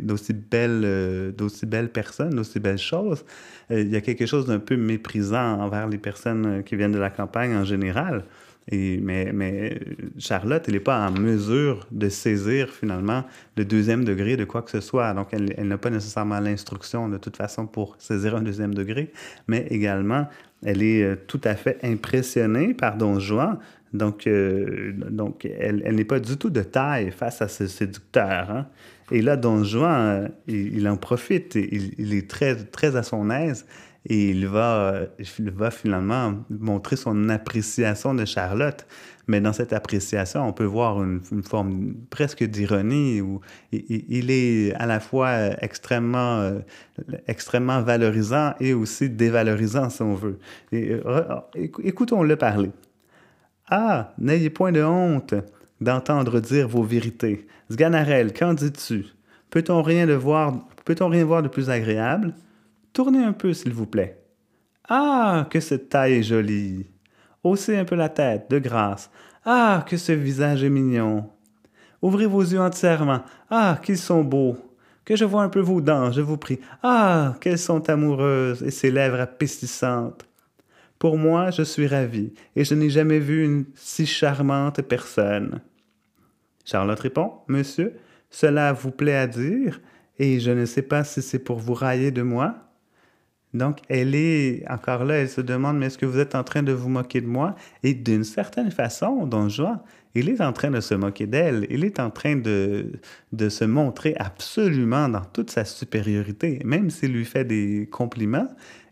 belles, 0.49 0.81
euh, 0.83 1.31
belles 1.63 1.91
personnes, 1.91 2.31
d'aussi 2.31 2.59
belles 2.59 2.77
choses. 2.77 3.23
Euh, 3.71 3.81
il 3.81 3.89
y 3.89 3.95
a 3.95 4.01
quelque 4.01 4.25
chose 4.25 4.45
d'un 4.45 4.59
peu 4.59 4.75
méprisant 4.75 5.59
envers 5.59 5.87
les 5.87 5.97
personnes 5.97 6.63
qui 6.63 6.75
viennent 6.75 6.91
de 6.91 6.99
la 6.99 7.09
campagne 7.09 7.55
en 7.55 7.63
général. 7.63 8.25
Mais, 8.71 9.31
mais, 9.31 9.79
Charlotte, 10.17 10.63
elle 10.67 10.73
n'est 10.73 10.79
pas 10.79 11.07
en 11.07 11.11
mesure 11.11 11.85
de 11.91 12.09
saisir 12.09 12.69
finalement 12.69 13.23
le 13.57 13.65
deuxième 13.65 14.03
degré 14.03 14.37
de 14.37 14.45
quoi 14.45 14.63
que 14.63 14.71
ce 14.71 14.81
soit. 14.81 15.13
Donc, 15.13 15.27
elle, 15.33 15.67
n'a 15.67 15.77
pas 15.77 15.91
nécessairement 15.91 16.39
l'instruction 16.39 17.07
de 17.07 17.17
toute 17.17 17.37
façon 17.37 17.67
pour 17.67 17.95
saisir 17.99 18.35
un 18.35 18.41
deuxième 18.41 18.73
degré, 18.73 19.11
mais 19.47 19.67
également, 19.69 20.27
elle 20.63 20.81
est 20.81 21.03
euh, 21.03 21.15
tout 21.27 21.41
à 21.43 21.55
fait 21.55 21.77
impressionnée 21.83 22.73
par 22.73 22.97
Don 22.97 23.19
Juan. 23.19 23.59
Donc, 23.95 24.27
euh, 24.27 24.93
donc 25.09 25.45
elle, 25.45 25.95
n'est 25.95 26.05
pas 26.05 26.19
du 26.19 26.37
tout 26.37 26.49
de 26.49 26.61
taille 26.61 27.11
face 27.11 27.41
à 27.41 27.47
ce 27.47 27.67
séducteur. 27.67 28.49
Hein. 28.49 28.67
Et 29.11 29.21
là, 29.21 29.37
Don 29.37 29.63
Juan, 29.63 30.23
euh, 30.23 30.27
il, 30.47 30.87
en 30.87 30.97
profite. 30.97 31.55
Il, 31.55 32.13
est 32.13 32.29
très, 32.29 32.55
très 32.55 32.95
à 32.95 33.03
son 33.03 33.29
aise 33.29 33.65
et 34.07 34.29
il 34.29 34.47
va, 34.47 35.01
il 35.19 35.51
va 35.51 35.71
finalement 35.71 36.35
montrer 36.49 36.95
son 36.95 37.29
appréciation 37.29 38.13
de 38.13 38.25
Charlotte. 38.25 38.85
Mais 39.27 39.41
dans 39.41 39.53
cette 39.53 39.73
appréciation, 39.73 40.47
on 40.47 40.53
peut 40.53 40.65
voir 40.65 41.01
une, 41.01 41.21
forme 41.43 41.95
presque 42.11 42.43
d'ironie 42.43 43.21
où 43.21 43.41
il, 43.71 44.29
est 44.29 44.73
à 44.75 44.85
la 44.85 44.99
fois 44.99 45.63
extrêmement, 45.63 46.41
euh, 46.41 46.59
extrêmement 47.27 47.81
valorisant 47.81 48.53
et 48.59 48.73
aussi 48.73 49.09
dévalorisant, 49.09 49.89
si 49.89 50.03
on 50.03 50.13
veut. 50.13 50.37
Écoutons-le 51.83 52.35
parler. 52.35 52.69
Ah, 53.69 54.13
n'ayez 54.19 54.49
point 54.49 54.71
de 54.71 54.83
honte 54.83 55.33
d'entendre 55.81 56.39
dire 56.39 56.67
vos 56.67 56.83
vérités. 56.83 57.47
Sganarelle, 57.71 58.33
qu'en 58.33 58.53
dis-tu? 58.53 59.05
Peut-on 59.49 59.81
rien, 59.81 60.05
voir, 60.17 60.53
peut-on 60.83 61.09
rien 61.09 61.25
voir 61.25 61.41
de 61.41 61.47
plus 61.47 61.69
agréable? 61.69 62.33
Tournez 62.93 63.23
un 63.23 63.33
peu, 63.33 63.53
s'il 63.53 63.73
vous 63.73 63.87
plaît. 63.87 64.21
Ah, 64.87 65.47
que 65.49 65.59
cette 65.59 65.89
taille 65.89 66.13
est 66.13 66.23
jolie. 66.23 66.85
Haussez 67.43 67.77
un 67.77 67.85
peu 67.85 67.95
la 67.95 68.09
tête, 68.09 68.49
de 68.49 68.59
grâce. 68.59 69.09
Ah, 69.43 69.83
que 69.87 69.97
ce 69.97 70.11
visage 70.11 70.63
est 70.63 70.69
mignon. 70.69 71.29
Ouvrez 72.01 72.27
vos 72.27 72.41
yeux 72.41 72.59
entièrement. 72.59 73.21
Ah, 73.49 73.79
qu'ils 73.81 73.97
sont 73.97 74.23
beaux. 74.23 74.57
Que 75.03 75.15
je 75.15 75.25
vois 75.25 75.43
un 75.43 75.49
peu 75.49 75.59
vos 75.59 75.81
dents, 75.81 76.11
je 76.11 76.21
vous 76.21 76.37
prie. 76.37 76.59
Ah, 76.83 77.35
qu'elles 77.41 77.59
sont 77.59 77.89
amoureuses 77.89 78.63
et 78.63 78.71
ces 78.71 78.91
lèvres 78.91 79.19
appétissantes. 79.19 80.25
Pour 80.99 81.17
moi, 81.17 81.51
je 81.51 81.63
suis 81.63 81.87
ravi, 81.87 82.33
et 82.55 82.63
je 82.63 82.73
n'ai 82.73 82.89
jamais 82.89 83.19
vu 83.19 83.43
une 83.43 83.65
si 83.75 84.05
charmante 84.05 84.81
personne. 84.81 85.61
Charlotte 86.63 86.99
répond, 86.99 87.33
Monsieur, 87.47 87.93
cela 88.29 88.73
vous 88.73 88.91
plaît 88.91 89.15
à 89.15 89.27
dire, 89.27 89.81
et 90.17 90.39
je 90.39 90.51
ne 90.51 90.65
sais 90.65 90.81
pas 90.81 91.03
si 91.03 91.21
c'est 91.21 91.39
pour 91.39 91.59
vous 91.59 91.73
railler 91.73 92.11
de 92.11 92.21
moi. 92.21 92.55
Donc, 93.53 93.79
elle 93.87 94.15
est, 94.15 94.69
encore 94.69 95.05
là, 95.05 95.15
elle 95.15 95.29
se 95.29 95.39
demande, 95.39 95.77
mais 95.77 95.85
est-ce 95.85 95.97
que 95.97 96.05
vous 96.05 96.19
êtes 96.19 96.35
en 96.35 96.43
train 96.43 96.61
de 96.61 96.73
vous 96.73 96.89
moquer 96.89 97.21
de 97.21 97.27
moi? 97.27 97.55
Et 97.83 97.93
d'une 97.93 98.25
certaine 98.25 98.69
façon, 98.69 99.25
Don 99.25 99.47
Juan, 99.47 99.79
il 100.13 100.29
est 100.29 100.41
en 100.41 100.51
train 100.51 100.71
de 100.71 100.81
se 100.81 100.93
moquer 100.93 101.25
d'elle, 101.25 101.65
il 101.69 101.85
est 101.85 101.99
en 101.99 102.09
train 102.09 102.35
de, 102.35 102.91
de 103.31 103.49
se 103.49 103.63
montrer 103.63 104.13
absolument 104.17 105.07
dans 105.07 105.23
toute 105.23 105.51
sa 105.51 105.63
supériorité, 105.63 106.59
même 106.65 106.89
s'il 106.89 107.13
lui 107.13 107.25
fait 107.25 107.45
des 107.45 107.87
compliments, 107.89 108.47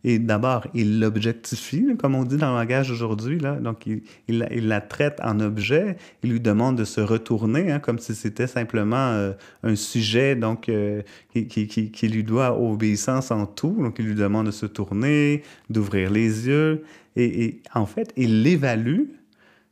et 0.06 0.20
d'abord, 0.20 0.68
il 0.74 1.00
l'objectifie, 1.00 1.96
comme 1.98 2.16
on 2.16 2.26
dit 2.26 2.36
dans 2.36 2.52
le 2.52 2.60
langage 2.60 2.92
aujourd'hui. 2.92 3.38
Donc, 3.38 3.86
il, 4.28 4.68
la 4.68 4.82
traite 4.82 5.20
en 5.24 5.39
objet. 5.39 5.96
Il 6.24 6.32
lui 6.32 6.42
demande 6.42 6.78
de 6.78 6.84
se 6.84 7.00
retourner, 7.00 7.72
hein, 7.72 7.80
comme 7.80 8.00
si 8.00 8.13
c'était 8.13 8.48
simplement 8.48 9.12
euh, 9.12 9.32
un 9.63 9.76
sujet 9.76 10.36
donc, 10.36 10.68
euh, 10.68 11.02
qui, 11.34 12.08
lui 12.10 12.24
doit 12.24 12.60
obéissance 12.60 13.32
en 13.32 13.46
tout. 13.46 13.76
Donc, 13.80 13.96
il 14.00 14.06
lui 14.06 14.16
demande 14.16 14.48
de 14.48 14.52
se 14.52 14.66
tourner, 14.66 15.44
d'ouvrir 15.70 16.12
les 16.12 16.48
yeux. 16.48 16.84
Et, 17.16 17.46
et 17.46 17.62
en 17.74 17.86
fait, 17.86 18.12
il 18.18 18.44
l'évalue 18.44 19.04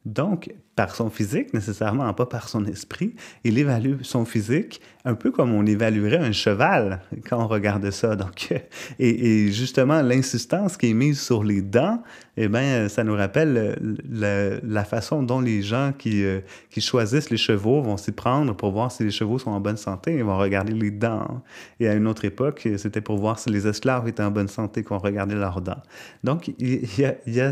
donc, 0.06 0.52
par 0.76 0.96
son 0.96 1.10
physique, 1.10 1.54
nécessairement, 1.54 2.14
pas 2.14 2.26
par 2.26 2.48
son 2.48 2.66
esprit, 2.66 3.14
il 3.44 3.58
évalue 3.58 4.02
son 4.04 4.26
physique 4.26 4.82
un 5.04 5.16
peu 5.16 5.32
comme 5.32 5.54
on 5.54 5.66
évaluerait 5.66 6.18
un 6.18 6.32
cheval 6.32 7.02
quand 7.28 7.44
on 7.44 7.48
regarde 7.48 7.90
ça. 7.92 8.16
Donc, 8.16 8.54
et, 9.00 9.52
justement, 9.52 10.02
l'insistance 10.02 10.78
qui 10.78 10.92
est 10.92 10.94
mise 10.94 11.20
sur 11.20 11.44
les 11.44 11.62
dents, 11.62 12.02
eh 12.38 12.48
bien, 12.48 12.88
ça 12.88 13.04
nous 13.04 13.16
rappelle 13.16 13.76
la 14.64 14.84
façon 14.86 15.24
dont 15.24 15.42
les 15.42 15.62
gens 15.62 15.92
qui, 15.98 16.24
euh, 16.24 16.40
qui 16.70 16.82
choisissent 16.82 17.30
les 17.30 17.38
chevaux 17.38 17.82
vont 17.82 17.98
s'y 17.98 18.12
prendre 18.12 18.56
pour 18.56 18.72
voir 18.72 18.92
si 18.92 19.04
les 19.04 19.12
chevaux 19.12 19.40
sont 19.40 19.52
en 19.52 19.60
bonne 19.60 19.78
santé. 19.78 20.16
Ils 20.16 20.24
vont 20.24 20.38
regarder 20.38 20.74
les 20.74 20.92
dents. 20.92 21.42
Et 21.80 21.88
à 21.88 21.94
une 21.94 22.08
autre 22.08 22.26
époque, 22.26 22.68
c'était 22.78 23.02
pour 23.02 23.18
voir 23.18 23.40
si 23.40 23.50
les 23.50 23.68
esclaves 23.68 24.08
étaient 24.08 24.24
en 24.24 24.32
bonne 24.32 24.48
santé 24.48 24.84
qu'on 24.84 25.00
regardait 25.00 25.36
leurs 25.36 25.62
dents. 25.62 25.82
Donc, 26.24 26.52
il 26.60 26.88
y 26.98 27.42
a, 27.42 27.52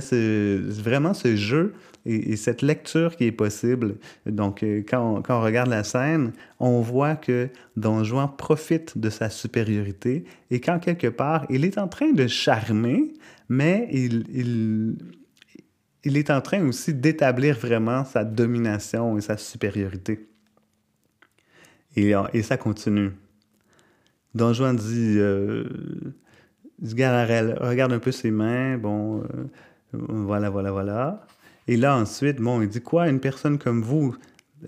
vraiment 0.82 1.14
ce 1.14 1.36
jeu 1.36 1.74
et, 2.06 2.36
cette 2.36 2.62
lecture 2.62 3.09
qui 3.16 3.26
est 3.26 3.32
possible. 3.32 3.96
Donc, 4.26 4.64
euh, 4.64 4.84
quand 4.88 5.22
on, 5.28 5.42
regarde 5.42 5.70
la 5.70 5.84
scène, 5.84 6.32
on 6.60 6.82
voit 6.82 7.16
que 7.16 7.50
Don 7.76 8.04
Juan 8.04 8.30
profite 8.38 8.98
de 8.98 9.10
sa 9.10 9.30
supériorité 9.30 10.26
et 10.52 10.60
quand 10.60 10.80
quelque 10.80 11.08
part, 11.08 11.46
il 11.50 11.66
est 11.66 11.78
en 11.78 11.88
train 11.88 12.12
de 12.12 12.28
charmer, 12.28 13.14
mais 13.48 13.88
il, 13.92 14.98
est 16.04 16.30
en 16.32 16.42
train 16.42 16.66
aussi 16.68 16.94
d'établir 16.94 17.58
vraiment 17.58 18.06
sa 18.06 18.24
domination 18.24 19.18
et 19.18 19.22
sa 19.22 19.38
supériorité. 19.38 20.28
Et, 21.96 22.14
et 22.34 22.42
ça 22.44 22.58
continue. 22.58 23.12
Don 24.36 24.54
Juan 24.54 24.76
dit, 24.76 25.16
euh, 25.18 25.64
regarde 26.82 27.94
un 27.94 28.00
peu 28.00 28.12
ses 28.12 28.32
mains, 28.32 28.78
bon, 28.78 29.22
euh, 29.22 29.26
voilà, 29.94 30.50
voilà, 30.50 30.72
voilà. 30.72 31.26
Et 31.70 31.78
là, 31.78 31.96
ensuite, 31.96 32.38
bon, 32.38 32.64
il 32.64 32.68
dit 32.68 32.82
quoi? 32.82 33.10
Une 33.10 33.20
personne 33.20 33.60
comme 33.60 33.84
vous 33.84 34.16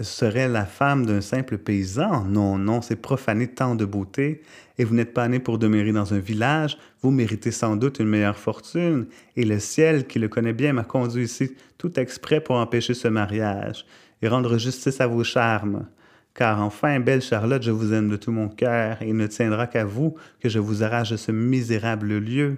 serait 0.01 0.47
la 0.47 0.65
femme 0.67 1.07
d'un 1.07 1.19
simple 1.19 1.57
paysan? 1.57 2.25
Non, 2.25 2.59
non, 2.59 2.83
c'est 2.83 2.95
profaner 2.95 3.47
tant 3.47 3.73
de 3.73 3.85
beauté. 3.85 4.43
Et 4.77 4.83
vous 4.83 4.93
n'êtes 4.93 5.11
pas 5.11 5.27
né 5.27 5.39
pour 5.39 5.57
demeurer 5.57 5.93
dans 5.93 6.13
un 6.13 6.19
village. 6.19 6.77
Vous 7.01 7.09
méritez 7.09 7.49
sans 7.49 7.75
doute 7.75 7.97
une 7.97 8.07
meilleure 8.07 8.37
fortune. 8.37 9.07
Et 9.35 9.45
le 9.45 9.57
ciel, 9.57 10.05
qui 10.05 10.19
le 10.19 10.27
connaît 10.27 10.53
bien, 10.53 10.73
m'a 10.73 10.83
conduit 10.83 11.23
ici 11.23 11.55
tout 11.79 11.99
exprès 11.99 12.39
pour 12.39 12.57
empêcher 12.57 12.93
ce 12.93 13.07
mariage 13.07 13.83
et 14.21 14.27
rendre 14.27 14.59
justice 14.59 15.01
à 15.01 15.07
vos 15.07 15.23
charmes. 15.23 15.87
Car 16.35 16.61
enfin, 16.61 16.99
belle 16.99 17.23
Charlotte, 17.23 17.63
je 17.63 17.71
vous 17.71 17.93
aime 17.93 18.09
de 18.09 18.15
tout 18.15 18.31
mon 18.31 18.47
cœur, 18.47 19.01
et 19.01 19.09
il 19.09 19.15
ne 19.15 19.25
tiendra 19.25 19.65
qu'à 19.65 19.85
vous 19.85 20.17
que 20.39 20.49
je 20.49 20.59
vous 20.59 20.83
arrache 20.83 21.09
de 21.09 21.17
ce 21.17 21.31
misérable 21.31 22.19
lieu, 22.19 22.57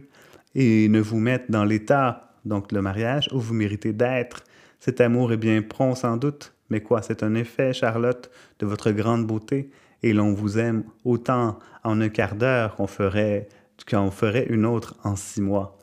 et 0.53 0.89
ne 0.89 0.99
vous 0.99 1.17
mette 1.17 1.49
dans 1.49 1.63
l'état 1.63 2.33
donc 2.45 2.71
le 2.71 2.82
mariage, 2.82 3.29
où 3.32 3.39
vous 3.39 3.53
méritez 3.53 3.93
d'être. 3.93 4.43
Cet 4.79 5.01
amour 5.01 5.32
est 5.32 5.38
bien 5.38 5.62
prompt 5.62 5.95
sans 5.95 6.17
doute, 6.17 6.53
mais 6.69 6.82
quoi, 6.82 7.01
c'est 7.01 7.23
un 7.23 7.36
effet, 7.36 7.73
Charlotte, 7.73 8.29
de 8.60 8.65
votre 8.65 8.91
grande 8.91 9.25
beauté, 9.25 9.69
et 10.01 10.13
l'on 10.13 10.34
vous 10.34 10.58
aime 10.58 10.84
autant 11.06 11.60
en 11.84 12.01
un 12.01 12.10
quart 12.10 12.36
d'heure 12.36 12.75
qu'on 12.75 12.88
ferait, 12.88 13.47
ferait 14.12 14.47
une 14.49 14.65
autre 14.65 14.95
en 15.03 15.15
six 15.15 15.41
mois. 15.41 15.77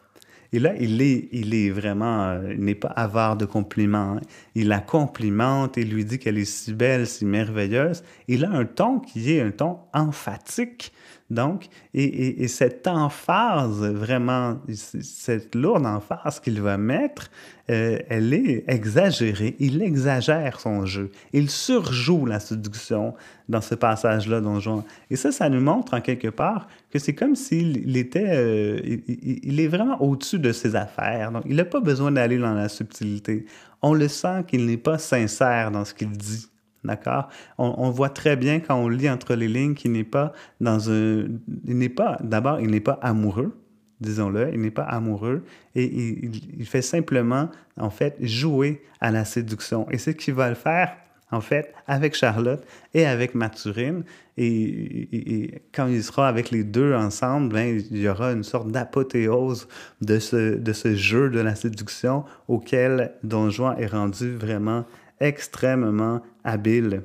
Et 0.52 0.58
là, 0.58 0.74
il 0.78 1.00
est, 1.00 1.28
il 1.32 1.54
est 1.54 1.70
vraiment, 1.70 2.24
euh, 2.24 2.52
il 2.52 2.64
n'est 2.64 2.74
pas 2.74 2.88
avare 2.88 3.36
de 3.36 3.44
compliments. 3.44 4.16
Hein. 4.16 4.20
Il 4.54 4.68
la 4.68 4.80
complimente 4.80 5.78
et 5.78 5.84
lui 5.84 6.04
dit 6.04 6.18
qu'elle 6.18 6.38
est 6.38 6.44
si 6.44 6.72
belle, 6.72 7.06
si 7.06 7.24
merveilleuse. 7.24 8.02
Il 8.26 8.44
a 8.44 8.50
un 8.50 8.64
ton 8.64 8.98
qui 8.98 9.32
est 9.32 9.40
un 9.40 9.52
ton 9.52 9.78
emphatique. 9.94 10.92
Donc, 11.30 11.68
et, 11.94 12.42
et, 12.42 12.48
cette 12.48 12.88
emphase, 12.88 13.84
vraiment, 13.84 14.58
cette 14.72 15.54
lourde 15.54 15.86
emphase 15.86 16.40
qu'il 16.40 16.60
va 16.60 16.76
mettre, 16.76 17.30
euh, 17.70 17.98
elle 18.08 18.34
est 18.34 18.64
exagérée. 18.66 19.54
Il 19.60 19.80
exagère 19.80 20.58
son 20.58 20.86
jeu. 20.86 21.12
Il 21.32 21.48
surjoue 21.48 22.26
la 22.26 22.40
séduction 22.40 23.14
dans 23.48 23.60
ce 23.60 23.76
passage-là, 23.76 24.40
Don 24.40 24.58
Juan. 24.58 24.82
Et 25.08 25.14
ça, 25.14 25.30
ça 25.30 25.48
nous 25.48 25.60
montre 25.60 25.94
en 25.94 26.00
quelque 26.00 26.28
part 26.28 26.66
que 26.90 26.98
c'est 26.98 27.14
comme 27.14 27.36
s'il 27.36 27.96
était, 27.96 28.26
euh, 28.26 28.80
il, 29.06 29.60
est 29.60 29.68
vraiment 29.68 30.02
au-dessus 30.02 30.40
de 30.40 30.50
ses 30.50 30.74
affaires. 30.74 31.30
Donc, 31.30 31.44
il 31.46 31.54
n'a 31.54 31.64
pas 31.64 31.80
besoin 31.80 32.10
d'aller 32.10 32.38
dans 32.38 32.54
la 32.54 32.68
subtilité. 32.68 33.46
On 33.82 33.94
le 33.94 34.08
sent 34.08 34.44
qu'il 34.48 34.66
n'est 34.66 34.76
pas 34.76 34.98
sincère 34.98 35.70
dans 35.70 35.84
ce 35.84 35.94
qu'il 35.94 36.10
dit. 36.10 36.49
D'accord? 36.82 37.28
On, 37.58 37.90
voit 37.90 38.08
très 38.08 38.36
bien 38.36 38.60
quand 38.60 38.74
on 38.74 38.88
lit 38.88 39.10
entre 39.10 39.34
les 39.34 39.48
lignes 39.48 39.74
qu'il 39.74 39.92
n'est 39.92 40.04
pas 40.04 40.32
dans 40.60 40.90
un. 40.90 41.26
Il 41.66 41.76
n'est 41.76 41.90
pas. 41.90 42.16
D'abord, 42.22 42.60
il 42.60 42.70
n'est 42.70 42.80
pas 42.80 42.98
amoureux, 43.02 43.54
disons-le. 44.00 44.50
Il 44.54 44.60
n'est 44.62 44.70
pas 44.70 44.84
amoureux 44.84 45.44
et 45.74 45.84
il, 45.84 46.66
fait 46.66 46.82
simplement, 46.82 47.50
en 47.76 47.90
fait, 47.90 48.16
jouer 48.20 48.82
à 49.00 49.10
la 49.10 49.26
séduction. 49.26 49.86
Et 49.90 49.98
c'est 49.98 50.12
ce 50.12 50.16
qu'il 50.16 50.32
va 50.32 50.48
le 50.48 50.54
faire, 50.54 50.96
en 51.30 51.42
fait, 51.42 51.74
avec 51.86 52.14
Charlotte 52.14 52.64
et 52.94 53.04
avec 53.04 53.34
Mathurine. 53.34 54.02
Et, 54.38 55.62
quand 55.74 55.86
il 55.86 56.02
sera 56.02 56.28
avec 56.28 56.50
les 56.50 56.64
deux 56.64 56.94
ensemble, 56.94 57.52
ben, 57.52 57.78
il 57.90 57.98
y 57.98 58.08
aura 58.08 58.32
une 58.32 58.42
sorte 58.42 58.70
d'apothéose 58.70 59.68
de 60.00 60.18
ce, 60.18 60.54
de 60.56 60.72
ce 60.72 60.94
jeu 60.94 61.28
de 61.28 61.40
la 61.40 61.54
séduction 61.54 62.24
auquel 62.48 63.12
Don 63.22 63.50
Juan 63.50 63.76
est 63.78 63.86
rendu 63.86 64.34
vraiment 64.34 64.86
extrêmement 65.20 66.22
habile. 66.44 67.03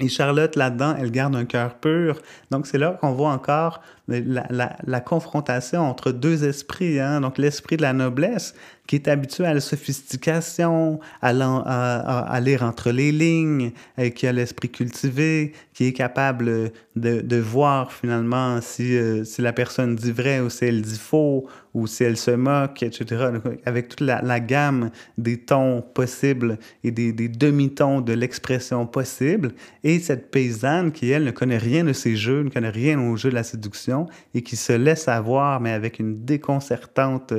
Et 0.00 0.08
Charlotte, 0.08 0.56
là-dedans, 0.56 0.96
elle 0.98 1.10
garde 1.12 1.36
un 1.36 1.44
cœur 1.44 1.78
pur. 1.78 2.20
Donc, 2.50 2.66
c'est 2.66 2.78
là 2.78 2.98
qu'on 3.00 3.12
voit 3.12 3.30
encore 3.30 3.80
la, 4.08 5.00
confrontation 5.00 5.80
entre 5.80 6.12
deux 6.12 6.44
esprits. 6.44 7.00
Hein? 7.00 7.20
Donc, 7.20 7.38
l'esprit 7.38 7.76
de 7.76 7.82
la 7.82 7.92
noblesse, 7.92 8.54
qui 8.86 8.96
est 8.96 9.08
habitué 9.08 9.46
à 9.46 9.54
la 9.54 9.60
sophistication, 9.60 11.00
à, 11.22 11.30
à, 11.30 12.40
lire 12.40 12.62
entre 12.62 12.90
les 12.90 13.12
lignes, 13.12 13.72
qui 14.14 14.26
a 14.26 14.32
l'esprit 14.32 14.68
cultivé, 14.68 15.52
qui 15.72 15.86
est 15.86 15.92
capable 15.92 16.70
de, 16.94 17.36
voir 17.38 17.92
finalement 17.92 18.60
si, 18.60 18.96
euh, 18.96 19.24
si, 19.24 19.42
la 19.42 19.52
personne 19.52 19.96
dit 19.96 20.12
vrai 20.12 20.40
ou 20.40 20.50
si 20.50 20.66
elle 20.66 20.82
dit 20.82 20.98
faux, 20.98 21.48
ou 21.72 21.86
si 21.86 22.04
elle 22.04 22.16
se 22.16 22.30
moque, 22.30 22.82
etc. 22.82 23.30
avec 23.64 23.88
toute 23.88 24.00
la, 24.00 24.40
gamme 24.40 24.90
des 25.16 25.38
tons 25.38 25.82
possibles 25.94 26.58
et 26.84 26.90
des 26.90 27.12
demi-tons 27.12 28.00
de 28.02 28.12
l'expression 28.12 28.86
possible. 28.86 29.52
Et 29.82 29.98
cette 29.98 30.30
paysanne 30.30 30.92
qui, 30.92 31.10
elle, 31.10 31.24
ne 31.24 31.30
connaît 31.30 31.58
rien 31.58 31.84
de 31.84 31.92
ces 31.92 32.16
jeux, 32.16 32.42
ne 32.42 32.50
connaît 32.50 32.68
rien 32.68 33.00
au 33.00 33.16
jeu 33.16 33.30
de 33.30 33.34
la 33.34 33.42
séduction 33.42 33.93
et 34.34 34.42
qui 34.42 34.56
se 34.56 34.72
laisse 34.72 35.08
avoir, 35.08 35.60
mais 35.60 35.72
avec 35.72 35.98
une 35.98 36.24
déconcertante, 36.24 37.32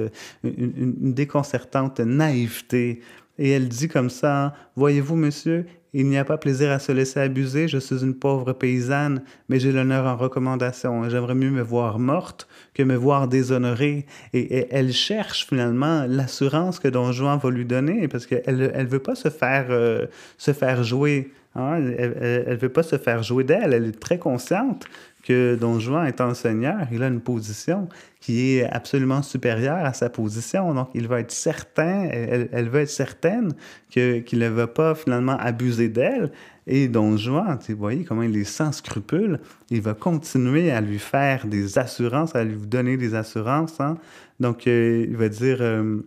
une, 0.43 0.73
une 1.01 1.13
déconcertante 1.13 1.99
naïveté. 1.99 3.01
Et 3.37 3.51
elle 3.51 3.67
dit 3.67 3.87
comme 3.87 4.09
ça, 4.09 4.53
Voyez-vous, 4.75 5.15
monsieur, 5.15 5.65
il 5.97 6.09
n'y 6.09 6.17
a 6.17 6.25
pas 6.25 6.37
plaisir 6.37 6.71
à 6.71 6.79
se 6.79 6.91
laisser 6.91 7.21
abuser, 7.21 7.69
je 7.69 7.77
suis 7.77 8.03
une 8.03 8.15
pauvre 8.15 8.51
paysanne, 8.51 9.21
mais 9.47 9.61
j'ai 9.61 9.71
l'honneur 9.71 10.05
en 10.05 10.17
recommandation. 10.17 11.09
J'aimerais 11.09 11.35
mieux 11.35 11.51
me 11.51 11.61
voir 11.61 11.99
morte 11.99 12.49
que 12.73 12.83
me 12.83 12.95
voir 12.95 13.29
déshonorée. 13.29 14.05
Et, 14.33 14.67
elle 14.71 14.91
cherche 14.91 15.47
finalement 15.47 16.05
l'assurance 16.05 16.79
que 16.79 16.89
Don 16.89 17.13
Juan 17.13 17.39
va 17.41 17.49
lui 17.49 17.63
donner, 17.63 18.09
parce 18.09 18.25
qu'elle 18.25 18.73
ne 18.75 18.83
veut 18.83 18.99
pas 18.99 19.15
se 19.15 19.29
faire, 19.29 19.67
euh, 19.69 20.07
se 20.37 20.51
faire 20.51 20.83
jouer. 20.83 21.31
Hein. 21.55 21.81
Elle 21.97 22.45
ne 22.47 22.55
veut 22.55 22.69
pas 22.69 22.83
se 22.83 22.97
faire 22.97 23.23
jouer 23.23 23.43
d'elle. 23.43 23.73
Elle 23.73 23.85
est 23.85 23.99
très 23.99 24.19
consciente 24.19 24.85
que 25.25 25.55
Don 25.55 25.79
Juan 25.79 26.07
étant 26.07 26.33
Seigneur, 26.35 26.87
il 26.91 27.01
a 27.01 27.07
une 27.07 27.19
position 27.19 27.89
qui 28.21 28.57
est 28.57 28.69
absolument 28.71 29.23
supérieure 29.23 29.83
à 29.83 29.91
sa 29.91 30.09
position. 30.09 30.73
Donc, 30.73 30.89
il 30.93 31.07
va 31.07 31.19
être 31.19 31.31
certain, 31.31 32.03
elle, 32.11 32.69
être 32.75 32.89
certaine 32.89 33.51
qu'il 33.89 34.39
ne 34.39 34.47
va 34.47 34.67
pas 34.67 34.93
finalement 34.93 35.35
abuser 35.37 35.89
d'elle. 35.89 36.31
Et 36.67 36.87
Don 36.87 37.17
Juan, 37.17 37.57
vous 37.67 37.75
voyez 37.75 38.03
comment 38.03 38.21
il 38.21 38.37
est 38.37 38.43
sans 38.43 38.71
scrupules, 38.71 39.39
il 39.69 39.81
va 39.81 39.95
continuer 39.95 40.71
à 40.71 40.81
lui 40.81 40.99
faire 40.99 41.47
des 41.47 41.79
assurances, 41.79 42.35
à 42.35 42.43
lui 42.43 42.57
donner 42.57 42.95
des 42.97 43.15
assurances. 43.15 43.79
Hein. 43.79 43.97
Donc, 44.39 44.67
euh, 44.67 45.05
il 45.09 45.17
va 45.17 45.29
dire, 45.29 45.57
euh, 45.61 46.01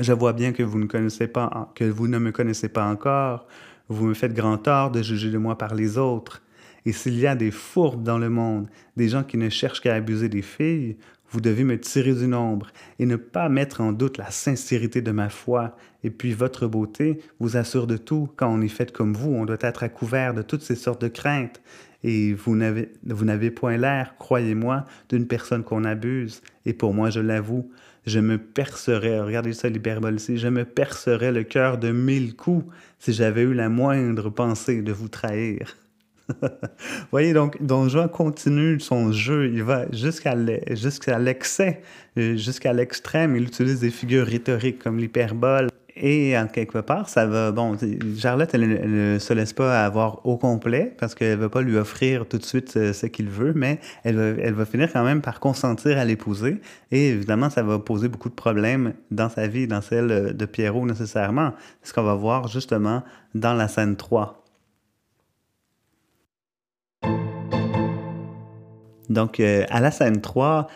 je 0.00 0.12
vois 0.12 0.32
bien 0.32 0.52
que 0.52 0.62
vous 0.62 0.78
ne 0.78 0.84
me 0.84 2.30
connaissez 2.30 2.68
pas 2.68 2.86
encore. 2.86 3.46
Vous 3.88 4.06
me 4.06 4.14
faites 4.14 4.34
grand 4.34 4.58
tort 4.58 4.90
de 4.90 5.02
juger 5.02 5.30
de 5.30 5.38
moi 5.38 5.56
par 5.56 5.74
les 5.74 5.98
autres. 5.98 6.42
Et 6.84 6.92
s'il 6.92 7.18
y 7.18 7.26
a 7.26 7.34
des 7.34 7.50
fourbes 7.50 8.02
dans 8.02 8.18
le 8.18 8.30
monde, 8.30 8.68
des 8.96 9.08
gens 9.08 9.24
qui 9.24 9.36
ne 9.36 9.48
cherchent 9.48 9.80
qu'à 9.80 9.94
abuser 9.94 10.28
des 10.28 10.42
filles, 10.42 10.96
vous 11.30 11.40
devez 11.40 11.64
me 11.64 11.78
tirer 11.78 12.14
du 12.14 12.26
nombre 12.26 12.68
et 12.98 13.06
ne 13.06 13.16
pas 13.16 13.48
mettre 13.48 13.82
en 13.82 13.92
doute 13.92 14.16
la 14.16 14.30
sincérité 14.30 15.02
de 15.02 15.10
ma 15.10 15.28
foi. 15.28 15.76
Et 16.02 16.10
puis 16.10 16.32
votre 16.32 16.66
beauté 16.66 17.20
vous 17.38 17.56
assure 17.56 17.86
de 17.86 17.96
tout. 17.98 18.30
Quand 18.36 18.48
on 18.48 18.62
est 18.62 18.68
fait 18.68 18.92
comme 18.92 19.14
vous, 19.14 19.32
on 19.32 19.44
doit 19.44 19.58
être 19.60 19.82
à 19.82 19.88
couvert 19.88 20.32
de 20.32 20.42
toutes 20.42 20.62
ces 20.62 20.76
sortes 20.76 21.02
de 21.02 21.08
craintes. 21.08 21.60
Et 22.04 22.32
vous 22.32 22.54
n'avez, 22.54 23.50
point 23.50 23.76
l'air, 23.76 24.16
croyez-moi, 24.18 24.86
d'une 25.08 25.26
personne 25.26 25.64
qu'on 25.64 25.84
abuse. 25.84 26.42
Et 26.64 26.72
pour 26.72 26.94
moi, 26.94 27.10
je 27.10 27.20
l'avoue, 27.20 27.70
je 28.06 28.20
me 28.20 28.38
percerais, 28.38 29.20
regardez 29.20 29.52
ça 29.52 29.68
l'hyperbole 29.68 30.16
ici, 30.16 30.38
je 30.38 30.48
me 30.48 30.64
percerais 30.64 31.32
le 31.32 31.44
cœur 31.44 31.78
de 31.78 31.90
mille 31.90 32.34
coups 32.36 32.66
si 32.98 33.12
j'avais 33.12 33.42
eu 33.42 33.54
la 33.54 33.68
moindre 33.68 34.30
pensée 34.30 34.82
de 34.82 34.92
vous 34.92 35.08
trahir. 35.08 35.76
voyez, 37.10 37.32
donc, 37.32 37.62
Don 37.62 37.88
Juan 37.88 38.08
continue 38.08 38.80
son 38.80 39.12
jeu, 39.12 39.50
il 39.52 39.62
va 39.62 39.86
jusqu'à 39.92 40.34
l'excès, 40.34 41.82
euh, 42.18 42.36
jusqu'à 42.36 42.72
l'extrême, 42.72 43.36
il 43.36 43.44
utilise 43.44 43.80
des 43.80 43.90
figures 43.90 44.26
rhétoriques 44.26 44.78
comme 44.78 44.98
l'hyperbole. 44.98 45.68
Et 46.00 46.38
en 46.38 46.46
quelque 46.46 46.78
part, 46.78 47.08
ça 47.08 47.26
va. 47.26 47.50
Bon, 47.50 47.76
Charlotte, 48.18 48.50
elle, 48.52 49.14
ne 49.14 49.18
se 49.18 49.32
laisse 49.32 49.52
pas 49.52 49.84
avoir 49.84 50.24
au 50.26 50.36
complet 50.36 50.94
parce 50.98 51.14
qu'elle 51.14 51.36
ne 51.36 51.42
va 51.42 51.48
pas 51.48 51.60
lui 51.62 51.76
offrir 51.76 52.26
tout 52.26 52.38
de 52.38 52.44
suite 52.44 52.76
euh, 52.76 52.92
ce, 52.92 53.06
qu'il 53.06 53.28
veut, 53.28 53.52
mais 53.54 53.80
elle 54.04 54.54
va, 54.54 54.64
finir 54.64 54.92
quand 54.92 55.04
même 55.04 55.20
par 55.20 55.40
consentir 55.40 55.98
à 55.98 56.04
l'épouser. 56.04 56.60
Et 56.92 57.08
évidemment, 57.08 57.50
ça 57.50 57.62
va 57.62 57.78
poser 57.78 58.08
beaucoup 58.08 58.28
de 58.28 58.34
problèmes 58.34 58.94
dans 59.10 59.28
sa 59.28 59.46
vie, 59.48 59.66
dans 59.66 59.82
celle 59.82 60.36
de 60.36 60.46
Pierrot 60.46 60.86
nécessairement. 60.86 61.52
Ce 61.82 61.92
qu'on 61.92 62.02
va 62.02 62.14
voir 62.14 62.48
justement 62.48 63.02
dans 63.34 63.54
la 63.54 63.68
scène 63.68 63.96
3. 63.96 64.44
Donc, 69.08 69.40
euh, 69.40 69.64
à 69.70 69.80
la 69.80 69.90
scène 69.90 70.20
3, 70.20 70.66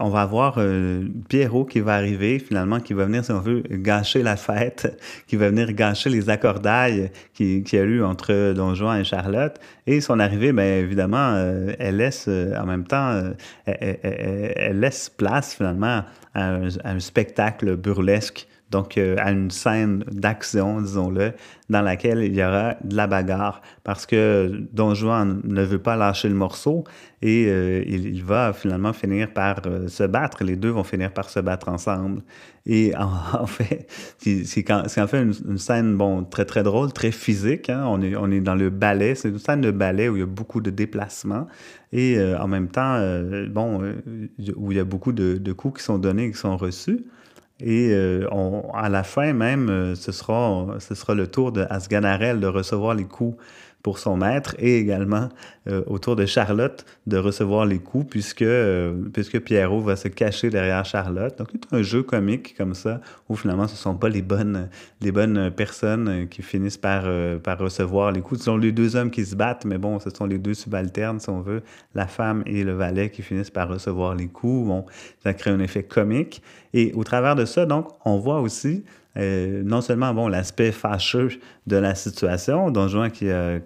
on 0.00 0.08
va 0.08 0.22
avoir 0.22 0.56
euh, 0.58 1.04
Pierrot 1.28 1.64
qui 1.64 1.80
va 1.80 1.94
arriver, 1.94 2.38
finalement, 2.38 2.80
qui 2.80 2.94
va 2.94 3.04
venir, 3.04 3.24
si 3.24 3.32
on 3.32 3.40
veut, 3.40 3.62
gâcher 3.70 4.22
la 4.22 4.36
fête, 4.36 4.98
qui 5.26 5.36
va 5.36 5.48
venir 5.48 5.72
gâcher 5.72 6.10
les 6.10 6.30
accordailles 6.30 7.10
qu'il 7.34 7.62
qui 7.62 7.78
a 7.78 7.82
eu 7.82 8.02
entre 8.02 8.52
Don 8.52 8.74
Juan 8.74 9.00
et 9.00 9.04
Charlotte. 9.04 9.58
Et 9.86 10.00
son 10.00 10.18
arrivée, 10.18 10.52
bien 10.52 10.64
évidemment, 10.78 11.32
euh, 11.34 11.74
elle 11.78 11.98
laisse, 11.98 12.28
en 12.28 12.66
même 12.66 12.84
temps, 12.84 13.32
elle, 13.66 14.80
laisse 14.80 15.10
place, 15.10 15.54
finalement, 15.54 16.04
à 16.34 16.58
un 16.84 17.00
spectacle 17.00 17.76
burlesque 17.76 18.48
donc 18.74 18.98
euh, 18.98 19.14
à 19.20 19.30
une 19.30 19.52
scène 19.52 20.04
d'action, 20.10 20.80
disons-le, 20.80 21.32
dans 21.70 21.80
laquelle 21.80 22.24
il 22.24 22.34
y 22.34 22.42
aura 22.42 22.74
de 22.82 22.96
la 22.96 23.06
bagarre, 23.06 23.62
parce 23.84 24.04
que 24.04 24.50
Don 24.72 24.94
Juan 24.94 25.40
ne 25.44 25.62
veut 25.62 25.78
pas 25.78 25.94
lâcher 25.94 26.28
le 26.28 26.34
morceau 26.34 26.82
et 27.22 27.46
euh, 27.46 27.84
il, 27.86 28.24
va 28.24 28.52
finalement 28.52 28.92
finir 28.92 29.32
par 29.32 29.60
euh, 29.66 29.86
se 29.86 30.02
battre. 30.02 30.42
Les 30.42 30.56
deux 30.56 30.70
vont 30.70 30.82
finir 30.82 31.12
par 31.12 31.30
se 31.30 31.38
battre 31.38 31.68
ensemble. 31.68 32.22
Et 32.66 32.92
en, 32.98 33.46
fait, 33.46 33.86
c'est 34.18 34.70
en 34.72 35.06
fait 35.06 35.22
une, 35.22 35.58
scène 35.58 35.96
bon, 35.96 36.24
très 36.24 36.44
très 36.44 36.64
drôle, 36.64 36.92
très 36.92 37.12
physique. 37.12 37.70
Hein. 37.70 37.84
On, 37.86 38.02
est, 38.02 38.16
on 38.16 38.28
est 38.32 38.40
dans 38.40 38.56
le 38.56 38.70
ballet, 38.70 39.14
c'est 39.14 39.28
une 39.28 39.38
scène 39.38 39.60
de 39.60 39.70
ballet 39.70 40.08
où 40.08 40.16
il 40.16 40.20
y 40.20 40.24
a 40.24 40.26
beaucoup 40.26 40.60
de 40.60 40.70
déplacements 40.70 41.46
et 41.92 42.20
en 42.40 42.48
même 42.48 42.66
temps, 42.66 42.98
bon, 43.50 43.80
où 44.56 44.72
il 44.72 44.76
y 44.76 44.80
a 44.80 44.84
beaucoup 44.84 45.12
de, 45.12 45.52
coups 45.52 45.78
qui 45.78 45.84
sont 45.84 45.98
donnés, 45.98 46.32
qui 46.32 46.36
sont 46.36 46.56
reçus. 46.56 47.04
Et 47.60 47.90
euh, 47.92 48.28
à 48.74 48.88
la 48.88 49.04
fin 49.04 49.32
même, 49.32 49.68
euh, 49.70 49.94
ce, 49.94 50.10
sera, 50.12 50.66
ce 50.80 50.94
sera 50.94 51.14
le 51.14 51.28
tour 51.28 51.52
de 51.52 51.64
Asganarelle 51.70 52.40
de 52.40 52.48
recevoir 52.48 52.94
les 52.94 53.04
coups 53.04 53.36
pour 53.84 53.98
son 53.98 54.16
maître 54.16 54.56
et 54.58 54.78
également 54.78 55.28
euh, 55.68 55.82
autour 55.86 56.16
de 56.16 56.24
Charlotte 56.24 56.86
de 57.06 57.18
recevoir 57.18 57.66
les 57.66 57.78
coups 57.78 58.06
puisque, 58.08 58.40
euh, 58.40 58.94
puisque 59.12 59.38
Pierrot 59.40 59.82
va 59.82 59.94
se 59.94 60.08
cacher 60.08 60.48
derrière 60.48 60.86
Charlotte. 60.86 61.36
Donc, 61.36 61.48
c'est 61.52 61.76
un 61.76 61.82
jeu 61.82 62.02
comique 62.02 62.56
comme 62.56 62.72
ça 62.72 63.02
où 63.28 63.36
finalement 63.36 63.68
ce 63.68 63.74
ne 63.74 63.78
sont 63.78 63.94
pas 63.94 64.08
les 64.08 64.22
bonnes, 64.22 64.70
les 65.02 65.12
bonnes 65.12 65.50
personnes 65.50 66.26
qui 66.30 66.40
finissent 66.40 66.78
par, 66.78 67.02
euh, 67.04 67.38
par 67.38 67.58
recevoir 67.58 68.10
les 68.10 68.22
coups. 68.22 68.40
Ce 68.40 68.46
sont 68.46 68.56
les 68.56 68.72
deux 68.72 68.96
hommes 68.96 69.10
qui 69.10 69.26
se 69.26 69.36
battent, 69.36 69.66
mais 69.66 69.76
bon, 69.76 70.00
ce 70.00 70.08
sont 70.08 70.24
les 70.24 70.38
deux 70.38 70.54
subalternes, 70.54 71.20
si 71.20 71.28
on 71.28 71.42
veut, 71.42 71.62
la 71.94 72.06
femme 72.06 72.42
et 72.46 72.64
le 72.64 72.72
valet 72.72 73.10
qui 73.10 73.20
finissent 73.20 73.50
par 73.50 73.68
recevoir 73.68 74.14
les 74.14 74.28
coups. 74.28 74.66
Bon, 74.66 74.86
ça 75.22 75.34
crée 75.34 75.50
un 75.50 75.60
effet 75.60 75.82
comique. 75.82 76.42
Et 76.72 76.92
au 76.94 77.04
travers 77.04 77.36
de 77.36 77.44
ça, 77.44 77.66
donc, 77.66 77.88
on 78.06 78.16
voit 78.18 78.40
aussi 78.40 78.82
euh, 79.16 79.62
non 79.64 79.80
seulement 79.80 80.12
bon, 80.12 80.28
l'aspect 80.28 80.72
fâcheux 80.72 81.28
de 81.66 81.76
la 81.76 81.94
situation, 81.94 82.70
Don 82.70 82.88
Juan 82.88 83.10
qui 83.10 83.30
a, 83.30 83.60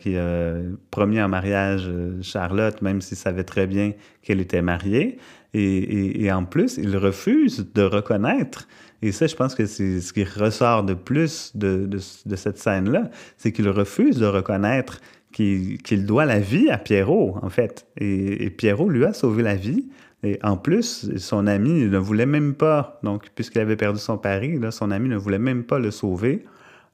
promis 0.91 1.21
en 1.21 1.29
mariage 1.29 1.87
euh, 1.89 2.21
Charlotte, 2.23 2.83
même 2.83 3.01
s'il 3.01 3.17
savait 3.17 3.45
très 3.45 3.67
bien 3.67 3.93
qu'elle 4.23 4.41
était 4.41 4.63
mariée, 4.63 5.19
et, 5.55 6.31
en 6.31 6.45
plus, 6.45 6.77
il 6.77 6.95
refuse 6.97 7.67
de 7.75 7.83
reconnaître, 7.83 8.69
et 9.01 9.13
ça, 9.13 9.27
je 9.27 9.35
pense 9.35 9.55
que 9.55 9.65
c'est 9.65 10.01
ce 10.01 10.13
qui 10.13 10.23
ressort 10.23 10.83
de 10.85 10.93
plus 10.93 11.53
de, 11.57 11.89
cette 11.99 12.59
scène-là, 12.59 13.11
c'est 13.39 13.53
qu'il 13.53 13.69
refuse 13.69 14.19
de 14.19 14.27
reconnaître 14.27 15.01
qu'il 15.33 16.05
doit 16.05 16.27
la 16.27 16.39
vie 16.39 16.69
à 16.69 16.79
Pierrot, 16.79 17.39
en 17.41 17.49
fait. 17.49 17.87
Et 17.97 18.51
Pierrot 18.51 18.89
lui 18.89 19.05
a 19.05 19.13
sauvé 19.13 19.43
la 19.43 19.55
vie 19.55 19.89
et 20.23 20.39
en 20.43 20.57
plus, 20.57 21.17
son 21.17 21.47
ami 21.47 21.85
ne 21.85 21.99
voulait 21.99 22.27
même 22.27 22.55
pas, 22.55 22.99
donc 23.03 23.29
puisqu'il 23.35 23.61
avait 23.61 23.77
perdu 23.77 24.01
son 24.01 24.19
pari, 24.19 24.59
son 24.71 24.91
ami 24.91 25.09
ne 25.09 25.17
voulait 25.17 25.39
même 25.39 25.65
pas 25.65 25.79
le 25.79 25.91
sauver. 25.91 26.45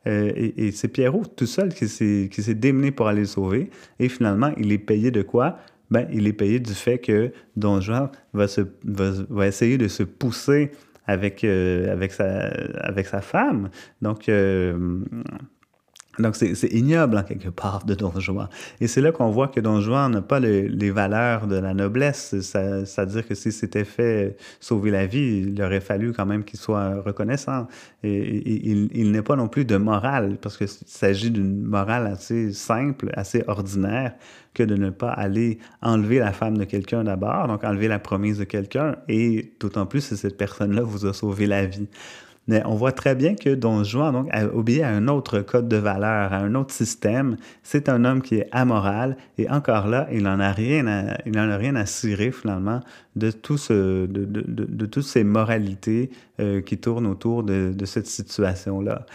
euh, 0.07 0.31
et, 0.35 0.71
c'est 0.73 0.89
Pierrot 0.89 1.25
tout 1.25 1.47
seul 1.47 1.73
qui 1.73 1.89
s'est 1.89 2.55
démené 2.55 2.91
pour 2.91 3.09
aller 3.09 3.21
le 3.21 3.27
sauver. 3.27 3.71
Et 3.99 4.09
finalement, 4.11 4.53
il 4.59 4.73
est 4.73 4.79
payé 4.79 5.11
de 5.11 5.23
quoi? 5.23 5.59
Ben, 5.91 6.07
il 6.13 6.27
est 6.27 6.33
payé 6.35 6.61
du 6.61 6.75
fait 6.75 6.99
que 6.99 7.33
Don 7.57 7.81
Juan 7.81 8.11
va, 8.35 8.49
se, 8.49 8.63
va, 8.85 9.47
essayer 9.47 9.79
de 9.79 9.89
se 9.89 10.03
pousser 10.03 10.73
avec, 11.07 11.45
euh, 11.45 11.93
avec, 11.93 12.13
sa, 12.13 12.49
avec 12.81 13.07
sa 13.07 13.21
femme. 13.21 13.71
Donc, 14.03 14.29
euh, 14.29 15.01
donc, 16.19 16.37
c'est 16.37 16.73
ignoble 16.73 17.19
en 17.19 17.23
quelque 17.25 17.49
part 17.49 17.85
de 17.85 17.95
Don 17.95 18.13
Juan. 18.19 18.49
Et 18.81 18.87
c'est 18.87 19.01
là 19.01 19.11
qu'on 19.11 19.31
voit 19.31 19.49
que 19.49 19.61
Don 19.61 19.81
Juan 19.81 20.13
n'a 20.13 20.23
pas 20.23 20.39
les 20.39 20.91
valeurs 20.91 21.47
de 21.47 21.57
la 21.57 21.75
noblesse. 21.75 22.35
C'est-à-dire 22.41 23.27
que 23.27 23.35
si 23.35 23.51
c'était 23.51 23.85
fait 23.85 24.37
sauver 24.61 24.91
la 24.91 25.07
vie, 25.07 25.45
il 25.49 25.63
aurait 25.63 25.81
fallu 25.81 26.13
quand 26.13 26.27
même 26.27 26.45
qu'il 26.45 26.59
soit 26.59 27.01
reconnaissant. 27.01 27.67
Et, 28.03 28.71
il, 28.71 29.11
n'est 29.11 29.23
pas 29.23 29.37
non 29.37 29.49
plus 29.49 29.65
de 29.65 29.77
morale, 29.77 30.37
parce 30.41 30.57
qu'il 30.57 30.69
s'agit 30.69 31.31
d'une 31.31 31.63
morale 31.63 32.07
assez 32.07 32.53
simple, 32.53 33.11
assez 33.15 33.43
ordinaire, 33.47 34.15
que 34.53 34.63
de 34.63 34.77
ne 34.77 34.91
pas 34.91 35.11
aller 35.11 35.59
enlever 35.83 36.19
la 36.19 36.33
femme 36.33 36.57
de 36.57 36.65
quelqu'un 36.65 37.03
d'abord, 37.05 37.49
donc 37.49 37.65
enlever 37.65 37.89
la 37.89 37.99
promise 37.99 38.39
de 38.39 38.45
quelqu'un, 38.45 38.97
et 39.09 39.53
d'autant 39.59 39.87
plus 39.87 40.01
si 40.01 40.17
cette 40.17 40.37
personne-là 40.37 40.83
vous 40.83 41.07
a 41.07 41.13
sauvé 41.13 41.47
la 41.47 41.67
vie. 41.67 41.89
Mais 42.47 42.63
on 42.67 42.75
voit 42.75 42.93
très 42.93 43.15
bien 43.15 43.35
que 43.35 43.55
Don 43.55 43.85
Juan 43.85 44.13
donc, 44.13 44.29
a 44.31 44.47
obéi 44.47 44.83
à 44.83 44.91
un 44.91 45.09
autre 45.09 45.41
code 45.41 45.69
de 45.69 45.77
valeur, 45.77 46.33
à 46.33 46.39
un 46.39 46.55
autre 46.55 46.75
système. 46.75 47.37
C'est 47.63 47.89
un 47.89 48.05
homme 48.05 48.21
qui 48.21 48.37
est 48.37 48.49
amoral 48.53 49.17
et 49.39 49.49
encore 49.49 49.87
là, 49.87 50.07
il 50.13 50.25
n'en 50.25 50.41
a 50.41 50.53
rien 50.53 50.87
à, 50.87 51.17
en 51.27 51.51
a 51.51 51.57
rien 51.57 51.75
à 51.77 51.87
cirer 51.87 52.31
finalement 52.33 52.81
de, 53.17 53.31
tout 53.31 53.57
ce, 53.57 54.07
de, 54.07 54.87
toutes 54.87 55.05
ces 55.05 55.25
moralités 55.25 56.11
euh, 56.41 56.61
qui 56.61 56.77
tournent 56.79 57.07
autour 57.07 57.45
de, 57.45 57.73
cette 57.85 58.07
situation-là. 58.07 59.07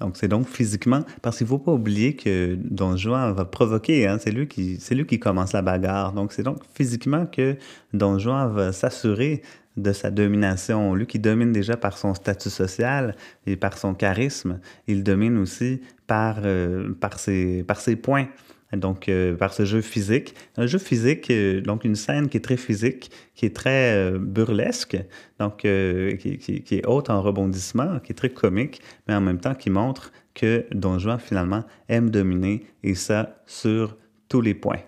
Donc, 0.00 0.16
c'est 0.16 0.26
donc 0.26 0.48
physiquement, 0.48 1.04
parce 1.20 1.38
qu'il 1.38 1.44
ne 1.44 1.50
faut 1.50 1.58
pas 1.58 1.72
oublier 1.72 2.16
que 2.16 2.56
Don 2.60 2.96
Juan 2.96 3.32
va 3.32 3.44
provoquer, 3.44 4.08
hein, 4.08 4.18
c'est 4.18 4.32
lui, 4.32 4.48
qui, 4.48 4.78
lui 4.90 5.06
qui 5.06 5.20
commence 5.20 5.52
la 5.52 5.62
bagarre. 5.62 6.12
Donc, 6.12 6.32
c'est 6.32 6.42
donc 6.42 6.58
physiquement 6.74 7.24
que 7.24 7.56
Don 7.92 8.18
Juan 8.18 8.52
va 8.52 8.72
s'assurer 8.72 9.42
de 9.76 9.92
sa 9.92 10.10
domination. 10.10 10.94
Lui 10.94 11.06
qui 11.06 11.18
domine 11.18 11.52
déjà 11.52 11.76
par 11.76 11.96
son 11.96 12.14
statut 12.14 12.50
social 12.50 13.16
et 13.46 13.56
par 13.56 13.78
son 13.78 13.94
charisme, 13.94 14.60
il 14.86 15.02
domine 15.02 15.38
aussi 15.38 15.80
par, 16.06 16.40
euh, 16.44 16.92
par, 17.00 17.18
ses, 17.18 17.62
par 17.62 17.80
ses 17.80 17.96
points. 17.96 18.28
Donc, 18.72 19.10
euh, 19.10 19.36
par 19.36 19.52
ce 19.52 19.66
jeu 19.66 19.82
physique. 19.82 20.34
Un 20.56 20.66
jeu 20.66 20.78
physique, 20.78 21.30
euh, 21.30 21.60
donc 21.60 21.84
une 21.84 21.94
scène 21.94 22.30
qui 22.30 22.38
est 22.38 22.40
très 22.40 22.56
physique, 22.56 23.10
qui 23.34 23.44
est 23.44 23.54
très 23.54 24.12
burlesque, 24.18 24.96
donc 25.38 25.58
qui, 25.58 26.38
qui, 26.38 26.62
qui, 26.62 26.74
est 26.76 26.86
haute 26.86 27.10
en 27.10 27.20
rebondissement, 27.20 27.98
qui 27.98 28.12
est 28.12 28.14
très 28.14 28.30
comique, 28.30 28.80
mais 29.06 29.14
en 29.14 29.20
même 29.20 29.40
temps 29.40 29.54
qui 29.54 29.68
montre 29.68 30.10
que 30.32 30.64
Don 30.72 30.98
Juan, 30.98 31.18
finalement, 31.18 31.64
aime 31.90 32.08
dominer, 32.08 32.64
et 32.82 32.94
ça 32.94 33.42
sur 33.46 33.98
tous 34.30 34.40
les 34.40 34.54
points. 34.54 34.80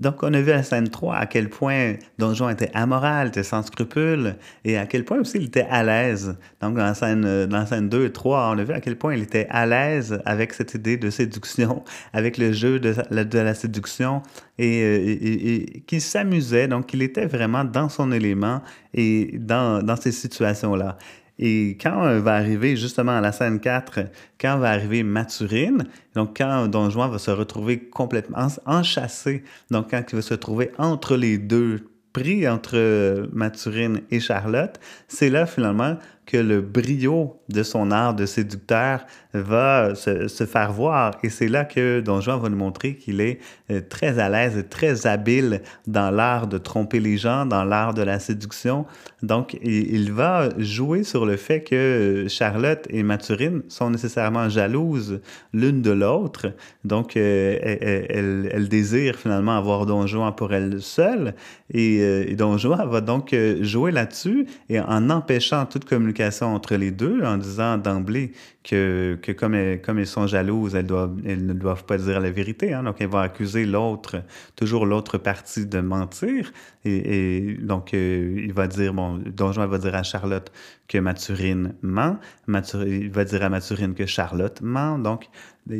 Donc, 0.00 0.22
on 0.22 0.32
a 0.32 0.40
vu 0.40 0.50
à 0.50 0.56
la 0.56 0.62
scène 0.62 0.88
3 0.88 1.14
à 1.14 1.26
quel 1.26 1.50
point 1.50 1.96
Don 2.18 2.32
Juan 2.32 2.50
était 2.50 2.70
amoral, 2.72 3.28
était 3.28 3.42
sans 3.42 3.62
scrupules, 3.62 4.34
et 4.64 4.78
à 4.78 4.86
quel 4.86 5.04
point 5.04 5.18
aussi 5.20 5.36
il 5.36 5.44
était 5.44 5.66
à 5.70 5.84
l'aise. 5.84 6.38
Donc, 6.62 6.74
dans 6.76 6.84
la, 6.84 6.94
scène, 6.94 7.46
dans 7.46 7.58
la 7.58 7.66
scène 7.66 7.90
2 7.90 8.06
et 8.06 8.10
3, 8.10 8.52
on 8.54 8.58
a 8.58 8.64
vu 8.64 8.72
à 8.72 8.80
quel 8.80 8.96
point 8.96 9.14
il 9.14 9.22
était 9.22 9.46
à 9.50 9.66
l'aise 9.66 10.22
avec 10.24 10.54
cette 10.54 10.72
idée 10.72 10.96
de 10.96 11.10
séduction, 11.10 11.84
avec 12.14 12.38
le 12.38 12.52
jeu 12.52 12.80
de 12.80 12.94
la, 13.10 13.54
séduction, 13.54 14.22
et, 14.58 14.82
euh, 14.82 15.18
et, 15.20 15.82
qu'il 15.86 16.00
s'amusait. 16.00 16.66
Donc, 16.66 16.94
il 16.94 17.02
était 17.02 17.26
vraiment 17.26 17.64
dans 17.64 17.90
son 17.90 18.10
élément 18.10 18.62
et 18.94 19.38
dans 19.38 19.96
ces 20.00 20.12
situations-là. 20.12 20.96
Et 21.42 21.78
quand 21.80 22.04
euh, 22.04 22.20
va 22.20 22.34
arriver 22.34 22.76
justement 22.76 23.16
à 23.16 23.22
la 23.22 23.32
scène 23.32 23.60
4, 23.60 24.00
quand 24.38 24.58
va 24.58 24.70
arriver 24.70 25.02
Mathurine, 25.02 25.86
donc 26.14 26.36
quand 26.36 26.68
Don 26.68 26.90
Juan 26.90 27.10
va 27.10 27.18
se 27.18 27.30
retrouver 27.30 27.78
complètement 27.88 28.46
enchâssé, 28.66 29.42
donc 29.70 29.90
quand 29.90 30.04
il 30.12 30.16
va 30.16 30.22
se 30.22 30.34
trouver 30.34 30.70
entre 30.76 31.16
les 31.16 31.38
deux, 31.38 31.88
pris 32.12 32.48
entre 32.48 32.76
euh, 32.76 33.26
Mathurine 33.32 34.00
et 34.10 34.20
Charlotte, 34.20 34.78
c'est 35.08 35.30
là 35.30 35.46
finalement 35.46 35.96
que 36.30 36.36
le 36.36 36.60
brio 36.60 37.40
de 37.48 37.64
son 37.64 37.90
art 37.90 38.14
de 38.14 38.24
séducteur 38.24 39.04
va 39.32 39.96
se, 39.96 40.28
se 40.28 40.44
faire 40.46 40.72
voir. 40.72 41.12
Et 41.24 41.28
c'est 41.28 41.48
là 41.48 41.64
que 41.64 42.00
Don 42.00 42.20
Juan 42.20 42.40
va 42.40 42.48
nous 42.48 42.56
montrer 42.56 42.94
qu'il 42.94 43.20
est 43.20 43.40
euh, 43.70 43.80
très 43.88 44.20
à 44.20 44.28
l'aise 44.28 44.64
très 44.70 45.08
habile 45.08 45.60
dans 45.88 46.10
l'art 46.10 46.46
de 46.46 46.58
tromper 46.58 47.00
les 47.00 47.16
gens, 47.16 47.46
dans 47.46 47.64
l'art 47.64 47.94
de 47.94 48.02
la 48.02 48.20
séduction. 48.20 48.86
Donc, 49.22 49.58
il, 49.62 50.12
va 50.12 50.48
jouer 50.56 51.04
sur 51.04 51.26
le 51.26 51.36
fait 51.36 51.62
que 51.62 52.26
Charlotte 52.28 52.86
et 52.90 53.02
Mathurine 53.02 53.62
sont 53.68 53.90
nécessairement 53.90 54.48
jalouses 54.48 55.20
l'une 55.52 55.82
de 55.82 55.90
l'autre. 55.90 56.52
Donc, 56.84 57.16
euh, 57.16 57.58
elle, 57.60 58.48
elle, 58.52 58.68
désire 58.68 59.16
finalement 59.16 59.56
avoir 59.56 59.84
Don 59.84 60.06
Juan 60.06 60.34
pour 60.34 60.54
elle 60.54 60.80
seule. 60.80 61.34
Et, 61.72 61.99
euh, 62.00 62.24
et 62.26 62.36
Don 62.36 62.58
Juan 62.58 62.88
va 62.88 63.00
donc 63.00 63.34
jouer 63.60 63.92
là-dessus 63.92 64.46
et 64.68 64.80
en 64.80 65.10
empêchant 65.10 65.66
toute 65.66 65.84
communication 65.84 66.54
entre 66.54 66.76
les 66.76 66.90
deux 66.90 67.22
en 67.22 67.36
disant 67.36 67.78
d'emblée 67.78 68.32
que, 68.62 69.18
comme, 69.36 69.54
elles, 69.54 70.06
sont 70.06 70.26
jalouses, 70.26 70.74
elles, 70.74 70.86
ne 70.86 71.52
doivent 71.52 71.84
pas 71.84 71.96
dire 71.96 72.20
la 72.20 72.30
vérité. 72.30 72.74
Hein. 72.74 72.82
Donc, 72.82 72.96
elles 73.00 73.08
vont 73.08 73.18
accuser 73.18 73.64
l'autre, 73.64 74.22
toujours 74.54 74.86
l'autre 74.86 75.18
partie 75.18 75.66
de 75.66 75.80
mentir. 75.80 76.52
Et, 76.84 77.56
donc, 77.60 77.94
euh, 77.94 78.34
il 78.36 78.52
va 78.52 78.66
dire, 78.66 78.92
bon, 78.92 79.18
Don 79.26 79.52
Juan 79.52 79.68
va 79.68 79.78
dire 79.78 79.94
à 79.94 80.02
Charlotte 80.02 80.52
que 80.88 80.98
Mathurine 80.98 81.74
ment. 81.82 82.18
il 82.48 83.10
va 83.10 83.24
dire 83.24 83.42
à 83.42 83.48
Mathurine 83.48 83.94
que 83.94 84.06
Charlotte 84.06 84.60
ment. 84.60 84.98
Donc, 84.98 85.28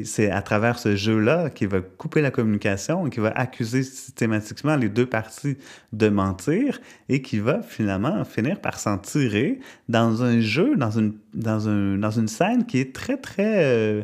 c'est 0.04 0.30
à 0.30 0.42
travers 0.42 0.78
ce 0.78 0.96
jeu-là 0.96 1.50
qu'il 1.50 1.68
va 1.68 1.80
couper 1.80 2.20
la 2.20 2.30
communication 2.30 3.06
et 3.06 3.10
qu'il 3.10 3.22
va 3.22 3.30
accuser 3.30 3.82
systématiquement 3.82 4.76
les 4.76 4.88
deux 4.88 5.06
parties 5.06 5.56
de 5.92 6.08
mentir 6.08 6.80
et 7.08 7.22
qui 7.22 7.38
va 7.38 7.62
finalement 7.62 8.24
finir 8.24 8.60
par 8.60 8.78
s'en 8.78 8.98
tirer 8.98 9.60
dans 9.88 10.22
un 10.22 10.40
jeu, 10.40 10.76
dans 10.76 10.90
une, 10.90 11.14
dans 11.34 11.68
un, 11.68 11.96
dans 11.96 12.10
une 12.10 12.28
scène 12.28 12.66
qui 12.66 12.78
est 12.78 12.94
très, 12.94 13.16
très, 13.16 13.64
euh, 13.64 14.02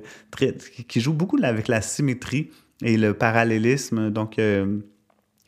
qui 0.89 1.01
joue 1.01 1.13
beaucoup 1.13 1.39
avec 1.43 1.69
la 1.69 1.81
symétrie 1.81 2.51
et 2.83 2.97
le 2.97 3.15
parallélisme. 3.15 4.11
Donc, 4.11 4.39
euh, 4.39 4.79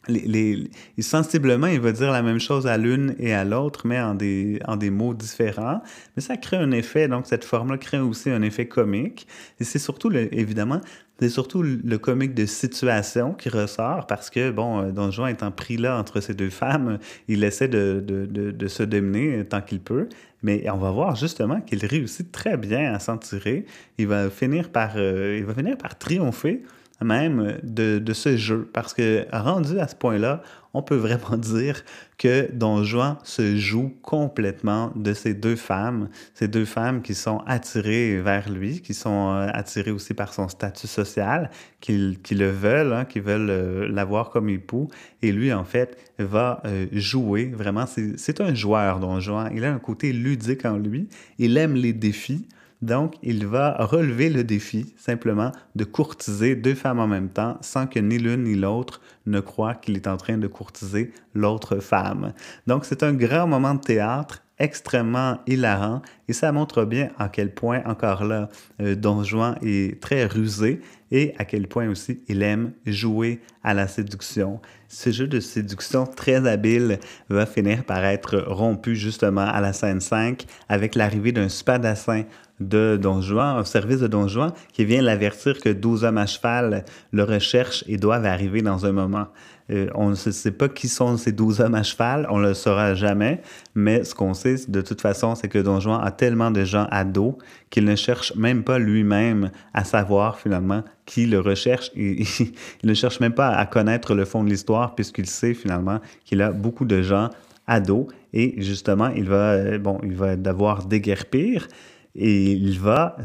les, 0.09 0.71
sensiblement, 1.01 1.67
il 1.67 1.81
va 1.81 1.93
dire 1.93 2.11
la 2.11 2.23
même 2.23 2.41
chose 2.41 2.67
à 2.67 2.77
l'une 2.77 3.15
et 3.19 3.33
à 3.33 3.45
l'autre, 3.45 3.87
mais 3.87 4.01
en 4.01 4.15
des, 4.15 4.61
en 4.67 4.77
des 4.77 4.91
mots 4.91 5.15
différents. 5.15 5.83
Mais 6.17 6.23
ça 6.23 6.37
crée 6.37 6.57
un 6.57 6.71
effet, 6.71 7.09
donc 7.09 7.27
cette 7.27 7.45
forme-là 7.45 7.79
crée 7.79 7.99
aussi 7.99 8.31
un 8.31 8.43
effet 8.43 8.67
comique. 8.67 9.27
Et 9.61 9.65
c'est 9.65 9.79
surtout, 9.79 10.11
évidemment, 10.13 10.81
c'est 11.21 11.29
surtout 11.29 11.63
le 11.63 11.99
comique 11.99 12.35
de 12.35 12.47
situation 12.47 13.33
qui 13.35 13.49
ressort 13.49 14.07
parce 14.07 14.31
que, 14.31 14.51
bon, 14.51 14.81
euh, 14.81 14.91
Don 14.93 15.11
Juan 15.11 15.31
étant 15.31 15.51
pris 15.51 15.77
là 15.77 15.99
entre 15.99 16.21
ces 16.21 16.35
deux 16.35 16.51
femmes, 16.51 16.99
il 17.27 17.43
essaie 17.43 17.67
de, 17.67 18.03
de, 18.07 18.27
de, 18.27 18.69
se 18.69 18.85
dominer 18.85 19.45
tant 19.45 19.61
qu'il 19.61 19.81
peut. 19.81 20.09
Mais 20.43 20.71
on 20.71 20.77
va 20.77 20.93
voir 20.93 21.17
justement 21.17 21.61
qu'il 21.61 21.85
réussit 21.85 22.31
très 22.31 22.57
bien 22.57 22.95
à 22.95 23.01
s'en 23.01 23.19
tirer. 23.19 23.67
Il 23.99 24.07
va 24.07 24.31
finir 24.31 24.71
par, 24.71 24.93
euh, 24.97 25.37
il 25.39 25.45
va 25.45 25.55
finir 25.55 25.77
par 25.77 25.99
triompher 25.99 26.63
même 27.01 27.59
de, 27.63 28.13
ce 28.13 28.37
jeu. 28.37 28.69
Parce 28.73 28.95
que 28.95 29.27
rendu 29.33 29.79
à 29.79 29.87
ce 29.87 29.95
point-là, 29.95 30.43
on 30.75 30.83
peut 30.83 30.97
vraiment 30.97 31.37
dire 31.37 31.83
que 32.19 32.51
Don 32.53 32.83
Juan 32.83 33.17
se 33.23 33.57
joue 33.57 33.97
complètement 34.03 34.93
de 34.97 35.13
ces 35.15 35.35
deux 35.35 35.57
femmes, 35.57 36.09
ces 36.35 36.49
deux 36.49 36.65
femmes 36.65 37.03
qui 37.03 37.15
sont 37.15 37.39
attirées 37.47 38.21
vers 38.21 38.51
lui, 38.51 38.81
qui 38.83 38.95
sont 38.95 39.31
euh, 39.31 39.49
attirées 39.53 39.93
aussi 39.93 40.15
par 40.15 40.35
son 40.35 40.49
statut 40.49 40.89
social, 40.89 41.51
qui, 41.81 42.19
qui 42.23 42.35
le 42.35 42.51
veulent, 42.51 42.93
hein, 42.93 43.05
qui 43.05 43.21
veulent 43.21 43.51
euh, 43.51 43.89
l'avoir 43.89 44.31
comme 44.31 44.49
époux. 44.49 44.89
Et 45.23 45.33
lui, 45.33 45.53
en 45.53 45.65
fait, 45.65 45.97
va 46.19 46.61
euh, 46.65 46.87
jouer. 46.93 47.47
Vraiment, 47.47 47.87
c'est 47.87 48.41
un 48.41 48.55
joueur, 48.55 48.99
Don 48.99 49.21
Juan. 49.21 49.51
Il 49.55 49.65
a 49.65 49.73
un 49.73 49.79
côté 49.79 50.13
ludique 50.13 50.65
en 50.65 50.77
lui. 50.77 51.09
Il 51.39 51.57
aime 51.57 51.75
les 51.75 51.93
défis. 51.93 52.47
Donc, 52.81 53.17
il 53.23 53.47
va 53.47 53.75
relever 53.79 54.31
le 54.31 54.45
défi 54.45 54.95
simplement 54.97 55.51
de 55.75 55.85
courtiser 55.85 56.55
deux 56.55 56.75
femmes 56.75 57.01
en 57.01 57.09
même 57.09 57.29
temps 57.29 57.59
sans 57.61 57.87
que 57.87 57.99
ni 57.99 58.19
l'une 58.19 58.45
ni 58.45 58.55
l'autre 58.55 59.01
ne 59.27 59.41
croient 59.41 59.75
qu'il 59.75 59.97
est 59.97 60.07
en 60.07 60.17
train 60.17 60.39
de 60.39 60.47
courtiser 60.47 61.13
l'autre 61.35 61.79
femme. 61.81 62.33
Donc, 62.67 62.85
c'est 62.85 63.03
un 63.03 63.13
grand 63.13 63.49
moment 63.49 63.75
de 63.75 63.81
théâtre 63.81 64.43
extrêmement 64.59 65.39
hilarant 65.47 66.03
et 66.29 66.33
ça 66.33 66.53
montre 66.53 66.85
bien 66.85 67.11
à 67.19 67.29
quel 67.29 67.53
point, 67.53 67.83
encore 67.87 68.25
là, 68.25 68.49
euh, 68.81 68.95
Don 68.95 69.23
Juan 69.23 69.57
est 69.63 70.01
très 70.01 70.27
rusé 70.27 70.81
et 71.11 71.35
à 71.39 71.45
quel 71.45 71.69
point 71.69 71.89
aussi 71.89 72.21
il 72.29 72.43
aime 72.43 72.73
jouer 72.87 73.41
à 73.63 73.75
la 73.75 73.89
séduction. 73.89 74.61
Ce 74.89 75.11
jeu 75.11 75.27
de 75.27 75.41
séduction 75.41 76.07
très 76.07 76.47
habile 76.47 76.99
va 77.29 77.47
finir 77.47 77.85
par 77.85 78.05
être 78.05 78.39
rompu 78.47 78.95
justement 78.97 79.47
à 79.47 79.61
la 79.61 79.73
scène 79.73 80.01
5 80.01 80.45
avec 80.69 80.95
l'arrivée 80.95 81.33
d'un 81.33 81.49
spadassin 81.49 82.25
de 82.61 82.99
Don 83.01 83.21
Juan, 83.21 83.59
au 83.59 83.65
service 83.65 84.01
de 84.01 84.09
Don 84.09 84.27
Juan, 84.27 84.53
qui 84.73 84.85
vient 84.85 85.03
l'avertir 85.03 85.61
que 85.61 85.69
12 85.69 86.05
hommes 86.05 86.19
à 86.19 86.27
cheval 86.27 86.85
le 87.13 87.23
recherchent 87.23 87.85
et 87.87 87.97
doivent 87.97 88.27
arriver 88.27 88.63
dans 88.63 88.85
un 88.85 88.93
moment. 88.93 89.29
Euh, 89.71 89.89
on 89.95 90.11
ne 90.11 90.15
sait 90.15 90.51
pas 90.51 90.69
qui 90.69 90.89
sont 90.89 91.17
ces 91.19 91.33
douze 91.33 91.61
hommes 91.61 91.75
à 91.75 91.83
cheval, 91.83 92.27
on 92.31 92.39
le 92.39 92.55
saura 92.55 92.95
jamais, 92.95 93.43
mais 93.75 94.03
ce 94.03 94.15
qu'on 94.15 94.33
sait 94.33 94.57
de 94.67 94.81
toute 94.81 95.03
façon, 95.03 95.35
c'est 95.35 95.49
que 95.49 95.59
Don 95.59 95.79
Juan 95.79 96.01
a 96.03 96.11
tellement 96.11 96.51
de 96.51 96.65
gens 96.65 96.87
à 96.91 97.05
dos 97.05 97.37
qu'il 97.69 97.85
ne 97.85 97.95
cherche 97.95 98.35
même 98.35 98.65
pas 98.65 98.79
lui-même 98.79 99.51
à 99.75 99.85
savoir 99.85 100.39
finalement 100.39 100.83
qui 101.05 101.27
le 101.27 101.41
recherche. 101.41 101.91
Il, 101.95 102.25
ne 102.85 102.95
cherche 102.95 103.21
même 103.21 103.35
pas 103.35 103.51
à 103.51 103.67
connaître 103.67 104.15
le 104.15 104.25
fond 104.25 104.43
de 104.43 104.49
l'histoire 104.49 104.95
puisqu'il 104.95 105.27
sait 105.27 105.53
finalement 105.53 106.01
qu'il 106.25 106.41
a 106.41 106.51
beaucoup 106.51 106.87
de 106.87 107.03
gens 107.03 107.29
à 107.67 107.81
dos 107.81 108.09
et 108.33 108.55
justement, 108.63 109.09
il 109.09 109.29
va, 109.29 109.53
euh, 109.53 109.79
bon, 109.79 109.99
il 110.03 110.15
va 110.15 110.37
devoir 110.37 110.87
déguerpir 110.87 111.69
et 112.15 112.53
il 112.53 112.81
va, 112.81 113.17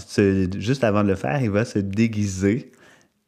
juste 0.58 0.84
avant 0.84 1.04
de 1.04 1.08
le 1.08 1.16
faire, 1.16 1.42
il 1.42 1.50
va 1.50 1.64
se 1.64 1.80
déguiser 1.80 2.72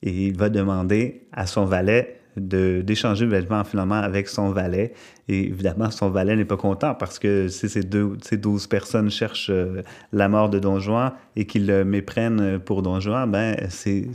et 0.03 0.28
il 0.28 0.38
va 0.38 0.49
demander 0.49 1.28
à 1.32 1.47
son 1.47 1.63
valet 1.63 2.20
d'échanger 2.38 3.25
le 3.25 3.31
vêtement 3.31 3.63
finalement 3.63 3.95
avec 3.95 4.27
son 4.27 4.49
valet. 4.51 4.93
Et 5.27 5.47
évidemment, 5.47 5.89
son 5.89 6.09
valet 6.09 6.36
n'est 6.36 6.45
pas 6.45 6.57
content 6.57 6.93
parce 6.93 7.17
que 7.17 7.47
si 7.47 7.67
ces, 7.67 7.81
deux, 7.81 8.17
ces 8.21 8.38
12 8.38 8.67
personnes 8.67 9.09
cherchent 9.09 9.49
euh, 9.49 9.81
la 10.13 10.29
mort 10.29 10.49
de 10.49 10.59
Don 10.59 10.79
Juan 10.79 11.13
et 11.36 11.45
qu'ils 11.45 11.65
le 11.65 11.83
méprennent 11.83 12.59
pour 12.59 12.81
Don 12.81 12.99
Juan, 12.99 13.29
ben, 13.29 13.55
c'est 13.69 14.07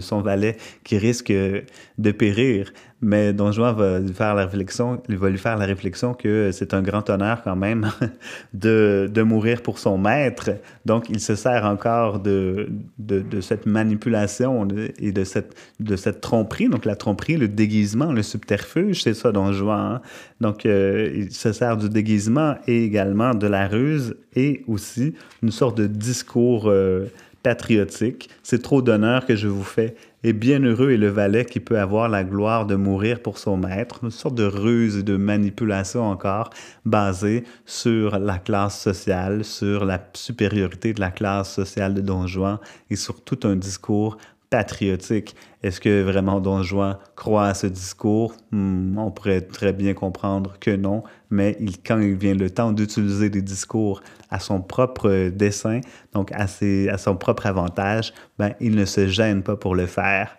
son 0.00 0.20
valet 0.20 0.56
qui 0.84 0.98
risque 0.98 1.32
de 1.32 2.10
périr. 2.12 2.72
Mais 3.02 3.32
Don 3.32 3.50
Juan 3.50 3.74
va 3.74 3.98
lui 3.98 4.12
faire 4.12 4.34
la 4.34 4.44
réflexion, 4.44 5.02
il 5.08 5.16
va 5.16 5.30
lui 5.30 5.38
faire 5.38 5.56
la 5.56 5.64
réflexion 5.64 6.12
que 6.12 6.50
c'est 6.52 6.74
un 6.74 6.82
grand 6.82 7.08
honneur 7.08 7.42
quand 7.42 7.56
même 7.56 7.90
de, 8.54 9.10
de, 9.12 9.22
mourir 9.22 9.62
pour 9.62 9.78
son 9.78 9.96
maître. 9.96 10.50
Donc, 10.84 11.08
il 11.08 11.18
se 11.18 11.34
sert 11.34 11.64
encore 11.64 12.20
de, 12.20 12.68
de, 12.98 13.20
de, 13.20 13.40
cette 13.40 13.64
manipulation 13.64 14.68
et 14.98 15.12
de 15.12 15.24
cette, 15.24 15.54
de 15.80 15.96
cette 15.96 16.20
tromperie. 16.20 16.68
Donc, 16.68 16.84
la 16.84 16.94
tromperie, 16.94 17.38
le 17.38 17.48
déguisement, 17.48 18.12
le 18.12 18.22
subterfuge, 18.22 19.02
c'est 19.02 19.14
ça 19.14 19.32
Don 19.32 19.52
Juan. 19.52 19.94
Hein? 19.94 20.00
Donc, 20.42 20.66
euh, 20.66 21.10
il 21.14 21.32
se 21.32 21.52
sert 21.52 21.78
du 21.78 21.88
déguisement 21.88 22.56
et 22.66 22.84
également 22.84 23.34
de 23.34 23.46
la 23.46 23.66
ruse 23.66 24.14
et 24.36 24.62
aussi 24.66 25.14
une 25.42 25.50
sorte 25.50 25.78
de 25.78 25.86
discours 25.86 26.68
euh, 26.68 27.06
patriotique. 27.42 28.28
C'est 28.42 28.62
trop 28.62 28.82
d'honneur 28.82 29.26
que 29.26 29.36
je 29.36 29.48
vous 29.48 29.64
fais. 29.64 29.94
Et 30.22 30.32
bien 30.32 30.60
heureux 30.60 30.90
est 30.90 30.98
le 30.98 31.08
valet 31.08 31.46
qui 31.46 31.60
peut 31.60 31.78
avoir 31.78 32.08
la 32.08 32.24
gloire 32.24 32.66
de 32.66 32.74
mourir 32.74 33.20
pour 33.20 33.38
son 33.38 33.56
maître. 33.56 34.00
Une 34.02 34.10
sorte 34.10 34.34
de 34.34 34.44
ruse 34.44 34.98
et 34.98 35.02
de 35.02 35.16
manipulation 35.16 36.02
encore 36.02 36.50
basée 36.84 37.44
sur 37.64 38.18
la 38.18 38.38
classe 38.38 38.80
sociale, 38.80 39.44
sur 39.44 39.84
la 39.84 40.02
supériorité 40.12 40.92
de 40.92 41.00
la 41.00 41.10
classe 41.10 41.54
sociale 41.54 41.94
de 41.94 42.02
Don 42.02 42.26
Juan 42.26 42.58
et 42.90 42.96
sur 42.96 43.22
tout 43.22 43.40
un 43.44 43.56
discours 43.56 44.18
patriotique. 44.50 45.36
Est-ce 45.62 45.80
que 45.80 46.02
vraiment 46.02 46.40
Don 46.40 46.62
Juan 46.62 46.98
croit 47.14 47.46
à 47.46 47.54
ce 47.54 47.68
discours? 47.68 48.34
Hmm, 48.50 48.98
on 48.98 49.10
pourrait 49.10 49.42
très 49.42 49.72
bien 49.72 49.94
comprendre 49.94 50.56
que 50.58 50.74
non, 50.74 51.04
mais 51.30 51.56
il, 51.60 51.80
quand 51.82 52.00
il 52.00 52.16
vient 52.16 52.34
le 52.34 52.50
temps 52.50 52.72
d'utiliser 52.72 53.30
des 53.30 53.42
discours 53.42 54.02
à 54.30 54.40
son 54.40 54.60
propre 54.60 55.30
dessein, 55.30 55.80
donc 56.12 56.32
à, 56.32 56.46
ses, 56.46 56.88
à 56.88 56.98
son 56.98 57.16
propre 57.16 57.46
avantage, 57.46 58.12
ben, 58.38 58.54
il 58.60 58.74
ne 58.74 58.84
se 58.84 59.06
gêne 59.06 59.42
pas 59.42 59.56
pour 59.56 59.74
le 59.74 59.86
faire. 59.86 60.36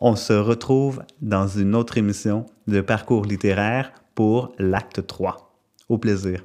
On 0.00 0.16
se 0.16 0.32
retrouve 0.32 1.02
dans 1.20 1.46
une 1.46 1.74
autre 1.74 1.98
émission 1.98 2.46
de 2.66 2.80
parcours 2.80 3.24
littéraire 3.24 3.92
pour 4.14 4.52
l'acte 4.58 5.06
3. 5.06 5.54
Au 5.88 5.98
plaisir. 5.98 6.42